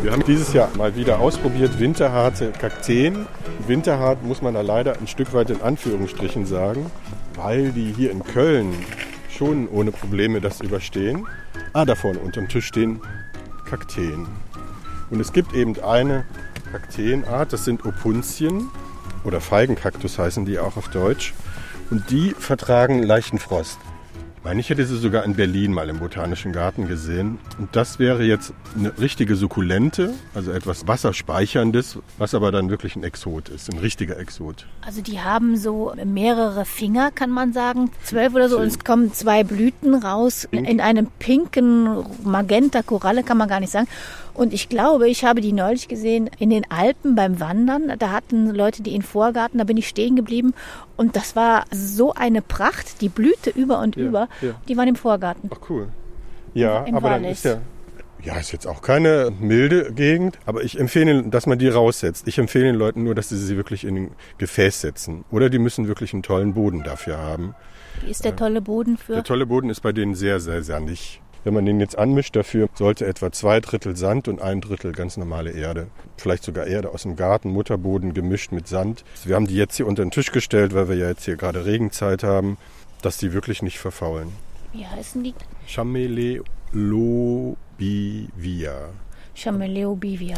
Wir 0.00 0.12
haben 0.12 0.24
dieses 0.24 0.52
Jahr 0.52 0.70
mal 0.76 0.94
wieder 0.94 1.18
ausprobiert 1.18 1.80
winterharte 1.80 2.52
Kakteen. 2.52 3.26
Winterhart 3.66 4.22
muss 4.22 4.40
man 4.40 4.54
da 4.54 4.60
leider 4.60 4.96
ein 4.96 5.08
Stück 5.08 5.32
weit 5.34 5.50
in 5.50 5.60
Anführungsstrichen 5.60 6.46
sagen, 6.46 6.88
weil 7.34 7.72
die 7.72 7.92
hier 7.92 8.12
in 8.12 8.22
Köln 8.22 8.72
schon 9.28 9.68
ohne 9.68 9.90
Probleme 9.90 10.40
das 10.40 10.60
überstehen. 10.60 11.26
Ah, 11.72 11.84
da 11.84 11.96
vorne 11.96 12.20
unter 12.20 12.40
dem 12.40 12.48
Tisch 12.48 12.66
stehen 12.66 13.00
Kakteen. 13.68 14.28
Und 15.10 15.18
es 15.18 15.32
gibt 15.32 15.52
eben 15.52 15.78
eine 15.80 16.24
Kakteenart, 16.70 17.52
das 17.52 17.64
sind 17.64 17.84
Opuntien 17.84 18.68
oder 19.24 19.40
Feigenkaktus 19.40 20.16
heißen 20.16 20.44
die 20.44 20.60
auch 20.60 20.76
auf 20.76 20.88
Deutsch. 20.88 21.34
Und 21.90 22.08
die 22.10 22.36
vertragen 22.38 23.02
leichten 23.02 23.40
Frost. 23.40 23.78
Ich 24.38 24.44
meine, 24.44 24.60
ich 24.60 24.70
hätte 24.70 24.86
sie 24.86 24.96
sogar 24.96 25.24
in 25.24 25.34
Berlin 25.34 25.72
mal 25.72 25.88
im 25.88 25.98
Botanischen 25.98 26.52
Garten 26.52 26.86
gesehen. 26.86 27.40
Und 27.58 27.74
das 27.74 27.98
wäre 27.98 28.22
jetzt 28.22 28.54
eine 28.78 28.96
richtige 28.96 29.34
Sukkulente, 29.34 30.14
also 30.32 30.52
etwas 30.52 30.86
Wasserspeicherndes, 30.86 31.98
was 32.18 32.34
aber 32.36 32.52
dann 32.52 32.70
wirklich 32.70 32.94
ein 32.94 33.02
Exot 33.02 33.48
ist, 33.48 33.68
ein 33.68 33.78
richtiger 33.80 34.16
Exot. 34.16 34.66
Also 34.86 35.02
die 35.02 35.20
haben 35.20 35.56
so 35.56 35.92
mehrere 36.04 36.64
Finger, 36.64 37.10
kann 37.10 37.30
man 37.30 37.52
sagen, 37.52 37.90
zwölf 38.04 38.32
oder 38.32 38.48
so. 38.48 38.58
Und 38.58 38.68
es 38.68 38.78
kommen 38.78 39.12
zwei 39.12 39.42
Blüten 39.42 39.96
raus 39.96 40.46
Pink. 40.48 40.68
in 40.68 40.80
einem 40.80 41.08
pinken 41.18 42.06
Magenta 42.22 42.82
Koralle, 42.82 43.24
kann 43.24 43.38
man 43.38 43.48
gar 43.48 43.58
nicht 43.58 43.72
sagen. 43.72 43.88
Und 44.38 44.54
ich 44.54 44.68
glaube, 44.68 45.08
ich 45.08 45.24
habe 45.24 45.40
die 45.40 45.52
neulich 45.52 45.88
gesehen 45.88 46.30
in 46.38 46.50
den 46.50 46.64
Alpen 46.70 47.16
beim 47.16 47.40
Wandern. 47.40 47.92
Da 47.98 48.12
hatten 48.12 48.54
Leute 48.54 48.82
die 48.84 48.94
in 48.94 49.02
Vorgarten, 49.02 49.58
da 49.58 49.64
bin 49.64 49.76
ich 49.76 49.88
stehen 49.88 50.14
geblieben. 50.14 50.54
Und 50.96 51.16
das 51.16 51.34
war 51.34 51.64
so 51.72 52.14
eine 52.14 52.40
Pracht, 52.40 53.00
die 53.00 53.08
blühte 53.08 53.50
über 53.50 53.80
und 53.80 53.96
Ja, 53.96 54.02
über. 54.04 54.28
ja. 54.40 54.52
Die 54.68 54.76
waren 54.76 54.86
im 54.88 54.94
Vorgarten. 54.96 55.50
Ach 55.52 55.58
cool. 55.68 55.88
Ja, 56.54 56.84
Im 56.84 56.94
aber 56.94 57.10
dann 57.10 57.24
Wallis. 57.24 57.38
ist 57.38 57.44
ja. 57.46 57.58
Ja, 58.24 58.36
ist 58.38 58.52
jetzt 58.52 58.66
auch 58.66 58.80
keine 58.82 59.32
milde 59.40 59.92
Gegend, 59.92 60.38
aber 60.46 60.62
ich 60.64 60.78
empfehle, 60.78 61.22
dass 61.24 61.46
man 61.46 61.58
die 61.58 61.68
raussetzt. 61.68 62.26
Ich 62.26 62.38
empfehle 62.38 62.64
den 62.66 62.74
Leuten 62.74 63.04
nur, 63.04 63.14
dass 63.14 63.28
sie 63.28 63.36
sie 63.38 63.56
wirklich 63.56 63.84
in 63.84 63.96
ein 63.96 64.10
Gefäß 64.38 64.80
setzen. 64.80 65.24
Oder 65.30 65.50
die 65.50 65.58
müssen 65.58 65.86
wirklich 65.88 66.12
einen 66.12 66.22
tollen 66.24 66.54
Boden 66.54 66.82
dafür 66.84 67.18
haben. 67.18 67.54
Wie 68.04 68.10
ist 68.10 68.24
der 68.24 68.34
tolle 68.36 68.60
Boden 68.60 68.98
für? 68.98 69.14
Der 69.14 69.24
tolle 69.24 69.46
Boden 69.46 69.70
ist 69.70 69.80
bei 69.80 69.92
denen 69.92 70.14
sehr, 70.14 70.40
sehr 70.40 70.62
sandig. 70.62 71.20
Wenn 71.44 71.54
man 71.54 71.64
den 71.66 71.80
jetzt 71.80 71.96
anmischt, 71.96 72.36
dafür 72.36 72.68
sollte 72.74 73.06
etwa 73.06 73.30
zwei 73.32 73.60
Drittel 73.60 73.96
Sand 73.96 74.28
und 74.28 74.42
ein 74.42 74.60
Drittel 74.60 74.92
ganz 74.92 75.16
normale 75.16 75.52
Erde. 75.52 75.86
Vielleicht 76.16 76.44
sogar 76.44 76.66
Erde 76.66 76.90
aus 76.90 77.02
dem 77.02 77.16
Garten, 77.16 77.50
Mutterboden 77.50 78.12
gemischt 78.14 78.52
mit 78.52 78.66
Sand. 78.68 79.04
Wir 79.24 79.36
haben 79.36 79.46
die 79.46 79.56
jetzt 79.56 79.76
hier 79.76 79.86
unter 79.86 80.04
den 80.04 80.10
Tisch 80.10 80.32
gestellt, 80.32 80.74
weil 80.74 80.88
wir 80.88 80.96
ja 80.96 81.08
jetzt 81.08 81.24
hier 81.24 81.36
gerade 81.36 81.64
Regenzeit 81.64 82.22
haben, 82.22 82.58
dass 83.02 83.18
die 83.18 83.32
wirklich 83.32 83.62
nicht 83.62 83.78
verfaulen. 83.78 84.32
Wie 84.72 84.86
heißen 84.86 85.22
die? 85.22 85.34
Chamelelobivia. 85.66 86.44
Chameleobivia. 89.34 90.36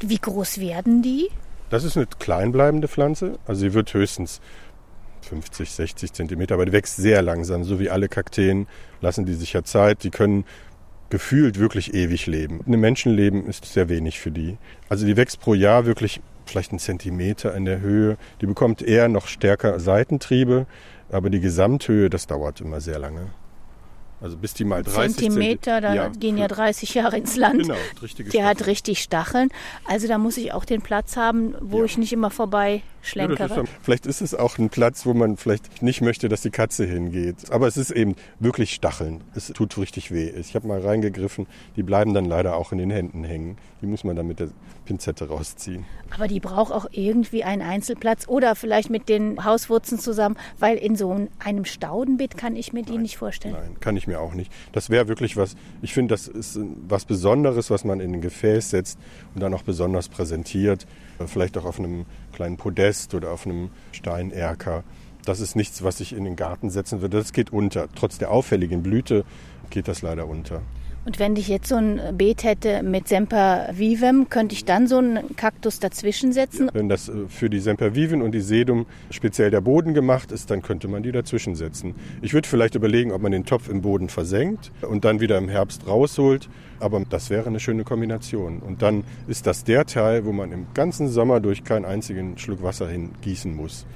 Wie 0.00 0.18
groß 0.18 0.58
werden 0.60 1.02
die? 1.02 1.28
Das 1.68 1.84
ist 1.84 1.96
eine 1.96 2.06
kleinbleibende 2.06 2.88
Pflanze. 2.88 3.38
Also 3.46 3.60
sie 3.60 3.74
wird 3.74 3.94
höchstens 3.94 4.40
50, 5.22 5.70
60 5.70 6.12
Zentimeter, 6.12 6.54
aber 6.54 6.66
die 6.66 6.72
wächst 6.72 6.96
sehr 6.96 7.22
langsam. 7.22 7.64
So 7.64 7.78
wie 7.78 7.90
alle 7.90 8.08
Kakteen 8.08 8.66
lassen 9.00 9.26
die 9.26 9.34
sich 9.34 9.52
ja 9.52 9.62
Zeit. 9.62 10.02
Die 10.04 10.10
können 10.10 10.44
gefühlt 11.10 11.58
wirklich 11.58 11.92
ewig 11.94 12.26
leben. 12.26 12.60
Ein 12.66 12.78
Menschenleben 12.80 13.46
ist 13.46 13.64
sehr 13.66 13.88
wenig 13.88 14.20
für 14.20 14.30
die. 14.30 14.58
Also 14.88 15.06
die 15.06 15.16
wächst 15.16 15.40
pro 15.40 15.54
Jahr 15.54 15.84
wirklich 15.86 16.20
vielleicht 16.46 16.70
einen 16.70 16.78
Zentimeter 16.78 17.54
in 17.54 17.64
der 17.64 17.80
Höhe. 17.80 18.16
Die 18.40 18.46
bekommt 18.46 18.82
eher 18.82 19.08
noch 19.08 19.26
stärker 19.26 19.78
Seitentriebe, 19.80 20.66
aber 21.10 21.30
die 21.30 21.40
Gesamthöhe, 21.40 22.10
das 22.10 22.26
dauert 22.26 22.60
immer 22.60 22.80
sehr 22.80 22.98
lange. 22.98 23.28
Also 24.22 24.36
bis 24.36 24.52
die 24.52 24.64
mal 24.64 24.82
30 24.82 25.16
Zentimeter, 25.16 25.80
da 25.80 25.94
Ja, 25.94 26.08
gehen 26.08 26.36
ja 26.36 26.46
30 26.46 26.92
Jahre 26.92 27.16
ins 27.16 27.36
Land. 27.36 27.62
Genau, 27.62 27.74
richtige 28.02 28.28
Der 28.28 28.44
hat 28.44 28.56
Stacheln. 28.58 28.70
richtig 28.70 29.02
Stacheln. 29.02 29.48
Also 29.86 30.08
da 30.08 30.18
muss 30.18 30.36
ich 30.36 30.52
auch 30.52 30.66
den 30.66 30.82
Platz 30.82 31.16
haben, 31.16 31.54
wo 31.60 31.78
Ja. 31.78 31.84
ich 31.86 31.96
nicht 31.96 32.12
immer 32.12 32.28
vorbei 32.30 32.82
Ja, 33.02 33.06
schlenkere. 33.08 33.44
ist, 33.46 33.56
dann- 33.56 33.68
vielleicht 33.82 34.06
ist 34.06 34.20
es 34.20 34.34
auch 34.34 34.58
ein 34.58 34.68
Platz, 34.68 35.06
wo 35.06 35.14
man 35.14 35.36
vielleicht 35.36 35.82
nicht 35.82 36.00
möchte, 36.02 36.28
dass 36.28 36.42
die 36.42 36.50
Katze 36.50 36.84
hingeht. 36.86 37.50
Aber 37.50 37.66
es 37.66 37.76
ist 37.76 37.90
eben 37.90 38.14
wirklich 38.38 38.72
Stacheln. 38.74 39.22
Es 39.34 39.46
tut 39.48 39.76
richtig 39.78 40.10
weh. 40.12 40.28
Ich 40.30 40.54
habe 40.54 40.68
mal 40.68 40.80
reingegriffen, 40.80 41.46
die 41.76 41.82
bleiben 41.82 42.12
dann 42.14 42.26
leider 42.26 42.56
auch 42.56 42.72
in 42.72 42.78
den 42.78 42.90
Händen 42.90 43.24
hängen. 43.24 43.56
Die 43.80 43.86
muss 43.86 44.04
man 44.04 44.16
dann 44.16 44.26
mit 44.26 44.38
der 44.40 44.48
Pinzette 44.84 45.28
rausziehen. 45.28 45.84
Aber 46.14 46.28
die 46.28 46.40
braucht 46.40 46.72
auch 46.72 46.86
irgendwie 46.92 47.42
einen 47.44 47.62
Einzelplatz 47.62 48.28
oder 48.28 48.54
vielleicht 48.54 48.90
mit 48.90 49.08
den 49.08 49.44
Hauswurzeln 49.44 49.98
zusammen, 50.00 50.36
weil 50.58 50.76
in 50.76 50.96
so 50.96 51.28
einem 51.38 51.64
Staudenbeet 51.64 52.36
kann 52.36 52.56
ich 52.56 52.72
mir 52.72 52.82
die 52.82 52.98
nicht 52.98 53.16
vorstellen. 53.16 53.54
Nein, 53.54 53.76
kann 53.80 53.96
ich 53.96 54.06
mir 54.06 54.20
auch 54.20 54.34
nicht. 54.34 54.52
Das 54.72 54.90
wäre 54.90 55.08
wirklich 55.08 55.36
was, 55.36 55.56
ich 55.80 55.94
finde, 55.94 56.12
das 56.14 56.28
ist 56.28 56.58
was 56.88 57.04
Besonderes, 57.06 57.70
was 57.70 57.84
man 57.84 58.00
in 58.00 58.12
ein 58.14 58.20
Gefäß 58.20 58.70
setzt 58.70 58.98
und 59.34 59.42
dann 59.42 59.54
auch 59.54 59.62
besonders 59.62 60.08
präsentiert. 60.08 60.86
Vielleicht 61.26 61.56
auch 61.58 61.64
auf 61.64 61.78
einem 61.78 62.06
kleinen 62.32 62.56
Podest 62.56 63.14
oder 63.14 63.30
auf 63.30 63.46
einem 63.46 63.70
Steinerker. 63.92 64.84
Das 65.24 65.40
ist 65.40 65.54
nichts, 65.54 65.82
was 65.82 66.00
ich 66.00 66.12
in 66.12 66.24
den 66.24 66.36
Garten 66.36 66.70
setzen 66.70 67.00
würde. 67.02 67.18
Das 67.18 67.32
geht 67.32 67.52
unter. 67.52 67.88
Trotz 67.94 68.18
der 68.18 68.30
auffälligen 68.30 68.82
Blüte 68.82 69.24
geht 69.68 69.88
das 69.88 70.02
leider 70.02 70.26
unter. 70.26 70.62
Und 71.06 71.18
wenn 71.18 71.34
ich 71.36 71.48
jetzt 71.48 71.68
so 71.68 71.76
ein 71.76 71.98
Beet 72.18 72.44
hätte 72.44 72.82
mit 72.82 73.08
Semper 73.08 73.70
Vivem, 73.72 74.28
könnte 74.28 74.54
ich 74.54 74.66
dann 74.66 74.86
so 74.86 74.98
einen 74.98 75.34
Kaktus 75.34 75.80
dazwischen 75.80 76.32
setzen? 76.32 76.68
Wenn 76.74 76.90
das 76.90 77.08
äh, 77.08 77.26
für 77.28 77.48
die 77.48 77.58
Semperviven 77.58 78.20
und 78.20 78.32
die 78.32 78.42
Sedum 78.42 78.84
speziell 79.10 79.50
der 79.50 79.62
Boden 79.62 79.94
gemacht 79.94 80.30
ist, 80.30 80.50
dann 80.50 80.60
könnte 80.60 80.88
man 80.88 81.02
die 81.02 81.10
dazwischen 81.10 81.54
setzen. 81.54 81.94
Ich 82.20 82.34
würde 82.34 82.46
vielleicht 82.46 82.74
überlegen, 82.74 83.12
ob 83.12 83.22
man 83.22 83.32
den 83.32 83.46
Topf 83.46 83.70
im 83.70 83.80
Boden 83.80 84.10
versenkt 84.10 84.72
und 84.82 85.06
dann 85.06 85.20
wieder 85.20 85.38
im 85.38 85.48
Herbst 85.48 85.86
rausholt. 85.86 86.50
Aber 86.80 87.02
das 87.08 87.30
wäre 87.30 87.46
eine 87.46 87.60
schöne 87.60 87.84
Kombination. 87.84 88.60
Und 88.60 88.82
dann 88.82 89.04
ist 89.26 89.46
das 89.46 89.64
der 89.64 89.86
Teil, 89.86 90.26
wo 90.26 90.32
man 90.32 90.52
im 90.52 90.66
ganzen 90.74 91.08
Sommer 91.08 91.40
durch 91.40 91.64
keinen 91.64 91.86
einzigen 91.86 92.36
Schluck 92.36 92.62
Wasser 92.62 92.88
hin 92.88 93.10
gießen 93.22 93.54
muss. 93.54 93.86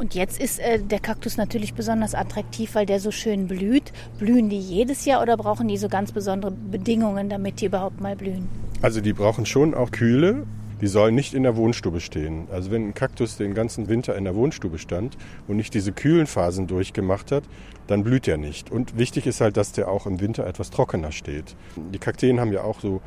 Und 0.00 0.14
jetzt 0.14 0.40
ist 0.40 0.60
äh, 0.60 0.78
der 0.78 0.98
Kaktus 0.98 1.36
natürlich 1.36 1.74
besonders 1.74 2.14
attraktiv, 2.14 2.74
weil 2.74 2.86
der 2.86 3.00
so 3.00 3.10
schön 3.10 3.48
blüht. 3.48 3.92
Blühen 4.18 4.48
die 4.48 4.58
jedes 4.58 5.04
Jahr 5.04 5.20
oder 5.20 5.36
brauchen 5.36 5.68
die 5.68 5.76
so 5.76 5.90
ganz 5.90 6.10
besondere 6.10 6.52
Bedingungen, 6.52 7.28
damit 7.28 7.60
die 7.60 7.66
überhaupt 7.66 8.00
mal 8.00 8.16
blühen? 8.16 8.48
Also 8.80 9.02
die 9.02 9.12
brauchen 9.12 9.44
schon 9.44 9.74
auch 9.74 9.90
Kühle. 9.90 10.46
Die 10.80 10.86
sollen 10.86 11.14
nicht 11.14 11.34
in 11.34 11.42
der 11.42 11.54
Wohnstube 11.54 12.00
stehen. 12.00 12.46
Also 12.50 12.70
wenn 12.70 12.88
ein 12.88 12.94
Kaktus 12.94 13.36
den 13.36 13.52
ganzen 13.52 13.88
Winter 13.88 14.16
in 14.16 14.24
der 14.24 14.34
Wohnstube 14.34 14.78
stand 14.78 15.18
und 15.46 15.58
nicht 15.58 15.74
diese 15.74 15.92
kühlen 15.92 16.26
Phasen 16.26 16.66
durchgemacht 16.66 17.30
hat, 17.30 17.44
dann 17.86 18.02
blüht 18.02 18.26
er 18.26 18.38
nicht. 18.38 18.70
Und 18.70 18.96
wichtig 18.96 19.26
ist 19.26 19.42
halt, 19.42 19.58
dass 19.58 19.72
der 19.72 19.88
auch 19.88 20.06
im 20.06 20.18
Winter 20.18 20.46
etwas 20.46 20.70
trockener 20.70 21.12
steht. 21.12 21.54
Die 21.76 21.98
Kakteen 21.98 22.40
haben 22.40 22.54
ja 22.54 22.62
auch 22.62 22.80
so 22.80 23.02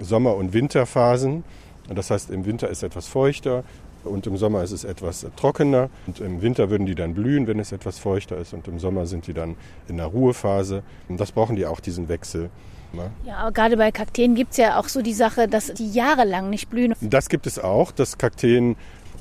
Sommer- 0.00 0.34
und 0.34 0.52
Winterphasen. 0.52 1.44
Das 1.88 2.10
heißt, 2.10 2.30
im 2.30 2.46
Winter 2.46 2.68
ist 2.68 2.82
etwas 2.82 3.06
feuchter 3.06 3.62
und 4.04 4.26
im 4.26 4.36
Sommer 4.36 4.62
ist 4.62 4.72
es 4.72 4.84
etwas 4.84 5.26
trockener. 5.36 5.90
Und 6.06 6.20
im 6.20 6.42
Winter 6.42 6.70
würden 6.70 6.86
die 6.86 6.94
dann 6.94 7.14
blühen, 7.14 7.46
wenn 7.46 7.58
es 7.58 7.72
etwas 7.72 7.98
feuchter 7.98 8.36
ist. 8.36 8.52
Und 8.52 8.68
im 8.68 8.78
Sommer 8.78 9.06
sind 9.06 9.26
die 9.26 9.34
dann 9.34 9.56
in 9.88 9.96
der 9.96 10.06
Ruhephase. 10.06 10.82
Und 11.08 11.20
das 11.20 11.32
brauchen 11.32 11.56
die 11.56 11.66
auch, 11.66 11.80
diesen 11.80 12.08
Wechsel. 12.08 12.50
Ne? 12.92 13.10
Ja, 13.24 13.36
aber 13.36 13.52
gerade 13.52 13.76
bei 13.76 13.90
Kakteen 13.90 14.34
gibt 14.34 14.52
es 14.52 14.58
ja 14.58 14.78
auch 14.78 14.88
so 14.88 15.02
die 15.02 15.14
Sache, 15.14 15.48
dass 15.48 15.72
die 15.72 15.90
jahrelang 15.90 16.50
nicht 16.50 16.68
blühen. 16.68 16.94
Das 17.00 17.28
gibt 17.28 17.46
es 17.46 17.58
auch, 17.58 17.90
dass 17.90 18.18
Kakteen 18.18 18.76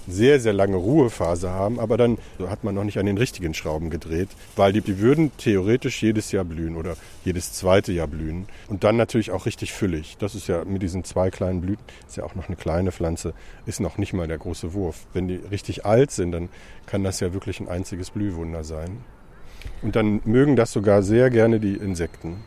sehr, 0.07 0.39
sehr 0.39 0.53
lange 0.53 0.75
Ruhephase 0.75 1.49
haben, 1.49 1.79
aber 1.79 1.97
dann 1.97 2.17
hat 2.47 2.63
man 2.63 2.75
noch 2.75 2.83
nicht 2.83 2.99
an 2.99 3.05
den 3.05 3.17
richtigen 3.17 3.53
Schrauben 3.53 3.89
gedreht, 3.89 4.29
weil 4.55 4.73
die, 4.73 4.81
die 4.81 4.99
würden 4.99 5.31
theoretisch 5.37 6.01
jedes 6.01 6.31
Jahr 6.31 6.43
blühen 6.43 6.75
oder 6.75 6.95
jedes 7.23 7.53
zweite 7.53 7.91
Jahr 7.91 8.07
blühen 8.07 8.47
und 8.67 8.83
dann 8.83 8.97
natürlich 8.97 9.31
auch 9.31 9.45
richtig 9.45 9.73
füllig. 9.73 10.17
Das 10.19 10.35
ist 10.35 10.47
ja 10.47 10.65
mit 10.65 10.81
diesen 10.81 11.03
zwei 11.03 11.29
kleinen 11.29 11.61
Blüten, 11.61 11.83
ist 12.07 12.17
ja 12.17 12.23
auch 12.23 12.35
noch 12.35 12.47
eine 12.47 12.55
kleine 12.55 12.91
Pflanze, 12.91 13.33
ist 13.65 13.79
noch 13.79 13.97
nicht 13.97 14.13
mal 14.13 14.27
der 14.27 14.37
große 14.37 14.73
Wurf. 14.73 15.05
Wenn 15.13 15.27
die 15.27 15.35
richtig 15.35 15.85
alt 15.85 16.11
sind, 16.11 16.31
dann 16.31 16.49
kann 16.85 17.03
das 17.03 17.19
ja 17.19 17.33
wirklich 17.33 17.59
ein 17.59 17.67
einziges 17.67 18.11
Blühwunder 18.11 18.63
sein. 18.63 19.03
Und 19.81 19.95
dann 19.95 20.21
mögen 20.25 20.55
das 20.55 20.71
sogar 20.71 21.03
sehr 21.03 21.29
gerne 21.29 21.59
die 21.59 21.75
Insekten. 21.75 22.37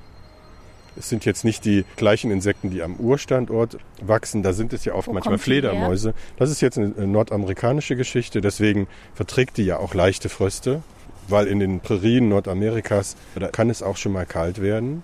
Es 0.96 1.09
sind 1.09 1.24
jetzt 1.24 1.44
nicht 1.44 1.64
die 1.64 1.85
gleichen 1.96 2.30
Insekten, 2.30 2.70
die 2.70 2.83
am 2.83 2.96
Urstandort 2.96 3.78
wachsen. 4.00 4.42
Da 4.42 4.52
sind 4.52 4.72
es 4.72 4.85
ja 4.85 4.94
oft 4.94 5.09
Wo 5.09 5.12
manchmal 5.12 5.35
her? 5.37 5.42
Fledermäuse. 5.42 6.14
Das 6.37 6.50
ist 6.50 6.61
jetzt 6.61 6.78
eine 6.78 7.07
nordamerikanische 7.07 7.96
Geschichte. 7.96 8.40
Deswegen 8.40 8.87
verträgt 9.14 9.57
die 9.57 9.64
ja 9.64 9.78
auch 9.78 9.94
leichte 9.94 10.28
Fröste. 10.28 10.83
Weil 11.26 11.46
in 11.46 11.59
den 11.59 11.80
Prärien 11.80 12.28
Nordamerikas, 12.28 13.16
da 13.35 13.48
kann 13.48 13.70
es 13.70 13.83
auch 13.83 13.96
schon 13.96 14.12
mal 14.12 14.26
kalt 14.26 14.61
werden. 14.61 15.02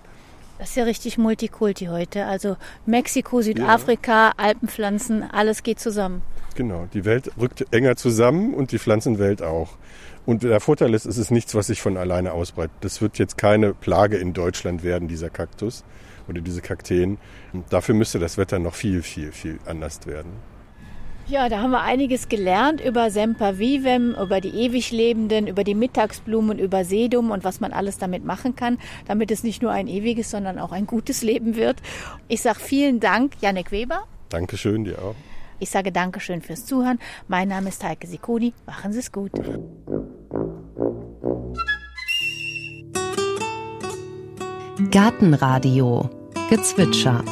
Das 0.59 0.69
ist 0.69 0.75
ja 0.75 0.83
richtig 0.83 1.17
Multikulti 1.17 1.85
heute. 1.85 2.27
Also 2.27 2.57
Mexiko, 2.85 3.41
Südafrika, 3.41 4.33
Alpenpflanzen, 4.37 5.23
alles 5.23 5.63
geht 5.63 5.79
zusammen. 5.79 6.21
Genau, 6.53 6.87
die 6.93 7.05
Welt 7.05 7.31
rückt 7.39 7.65
enger 7.71 7.95
zusammen 7.95 8.53
und 8.53 8.71
die 8.71 8.77
Pflanzenwelt 8.77 9.41
auch. 9.41 9.69
Und 10.25 10.43
der 10.43 10.59
Vorteil 10.59 10.93
ist, 10.93 11.05
es 11.05 11.17
ist 11.17 11.31
nichts, 11.31 11.55
was 11.55 11.67
sich 11.67 11.81
von 11.81 11.97
alleine 11.97 12.33
ausbreitet. 12.33 12.75
Das 12.81 13.01
wird 13.01 13.17
jetzt 13.17 13.37
keine 13.37 13.73
Plage 13.73 14.17
in 14.17 14.33
Deutschland 14.33 14.83
werden, 14.83 15.07
dieser 15.07 15.29
Kaktus 15.29 15.83
oder 16.27 16.41
diese 16.41 16.61
Kakteen. 16.61 17.17
Und 17.53 17.71
dafür 17.73 17.95
müsste 17.95 18.19
das 18.19 18.37
Wetter 18.37 18.59
noch 18.59 18.75
viel, 18.75 19.01
viel, 19.01 19.31
viel 19.31 19.59
anders 19.65 20.05
werden. 20.05 20.31
Ja, 21.27 21.49
da 21.49 21.61
haben 21.61 21.71
wir 21.71 21.81
einiges 21.81 22.29
gelernt 22.29 22.81
über 22.81 23.09
Semper 23.09 23.57
Vivem, 23.57 24.15
über 24.15 24.41
die 24.41 24.49
Ewiglebenden, 24.49 25.47
über 25.47 25.63
die 25.63 25.75
Mittagsblumen, 25.75 26.59
über 26.59 26.83
Sedum 26.83 27.31
und 27.31 27.43
was 27.43 27.59
man 27.61 27.71
alles 27.71 27.97
damit 27.97 28.25
machen 28.25 28.55
kann, 28.55 28.79
damit 29.07 29.31
es 29.31 29.43
nicht 29.43 29.61
nur 29.61 29.71
ein 29.71 29.87
ewiges, 29.87 30.29
sondern 30.29 30.59
auch 30.59 30.71
ein 30.71 30.87
gutes 30.87 31.21
Leben 31.21 31.55
wird. 31.55 31.77
Ich 32.27 32.41
sage 32.41 32.59
vielen 32.59 32.99
Dank, 32.99 33.33
Janek 33.39 33.71
Weber. 33.71 34.03
Dankeschön, 34.29 34.83
dir 34.83 34.99
auch. 34.99 35.15
Ich 35.61 35.69
sage 35.69 35.91
Dankeschön 35.91 36.41
fürs 36.41 36.65
Zuhören. 36.65 36.97
Mein 37.27 37.47
Name 37.49 37.69
ist 37.69 37.83
Heike 37.83 38.07
Sikoni. 38.07 38.51
Machen 38.65 38.93
Sie 38.93 38.99
es 38.99 39.11
gut. 39.11 39.31
Gartenradio 44.89 46.09
Gezwitscher 46.49 47.23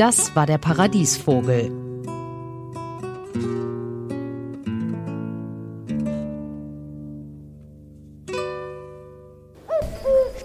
Das 0.00 0.34
war 0.34 0.46
der 0.46 0.56
Paradiesvogel. 0.56 1.70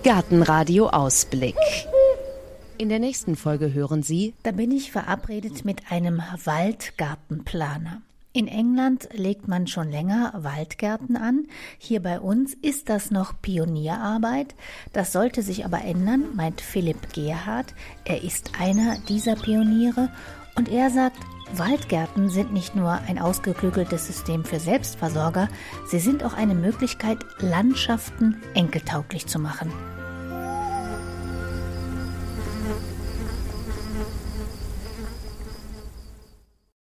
Gartenradio 0.03 0.89
Ausblick. 0.89 1.55
In 2.77 2.89
der 2.89 2.99
nächsten 2.99 3.37
Folge 3.37 3.73
hören 3.73 4.03
Sie. 4.03 4.33
Da 4.43 4.51
bin 4.51 4.71
ich 4.71 4.91
verabredet 4.91 5.63
mit 5.63 5.89
einem 5.89 6.21
Waldgartenplaner. 6.43 8.01
In 8.35 8.49
England 8.49 9.07
legt 9.13 9.47
man 9.47 9.65
schon 9.65 9.89
länger 9.89 10.33
Waldgärten 10.35 11.15
an. 11.15 11.47
Hier 11.77 12.01
bei 12.01 12.19
uns 12.19 12.53
ist 12.53 12.89
das 12.89 13.09
noch 13.09 13.41
Pionierarbeit. 13.41 14.55
Das 14.91 15.13
sollte 15.13 15.41
sich 15.41 15.63
aber 15.63 15.85
ändern, 15.85 16.35
meint 16.35 16.59
Philipp 16.59 17.13
Gerhardt. 17.13 17.73
Er 18.03 18.25
ist 18.25 18.59
einer 18.59 18.97
dieser 19.07 19.37
Pioniere 19.37 20.11
und 20.57 20.67
er 20.67 20.89
sagt, 20.89 21.15
Waldgärten 21.53 22.29
sind 22.29 22.51
nicht 22.51 22.75
nur 22.75 22.91
ein 23.07 23.19
ausgeklügeltes 23.19 24.05
System 24.05 24.43
für 24.43 24.59
Selbstversorger, 24.59 25.47
sie 25.87 25.99
sind 25.99 26.21
auch 26.21 26.33
eine 26.33 26.55
Möglichkeit, 26.55 27.19
Landschaften 27.39 28.41
enkeltauglich 28.53 29.27
zu 29.27 29.39
machen. 29.39 29.71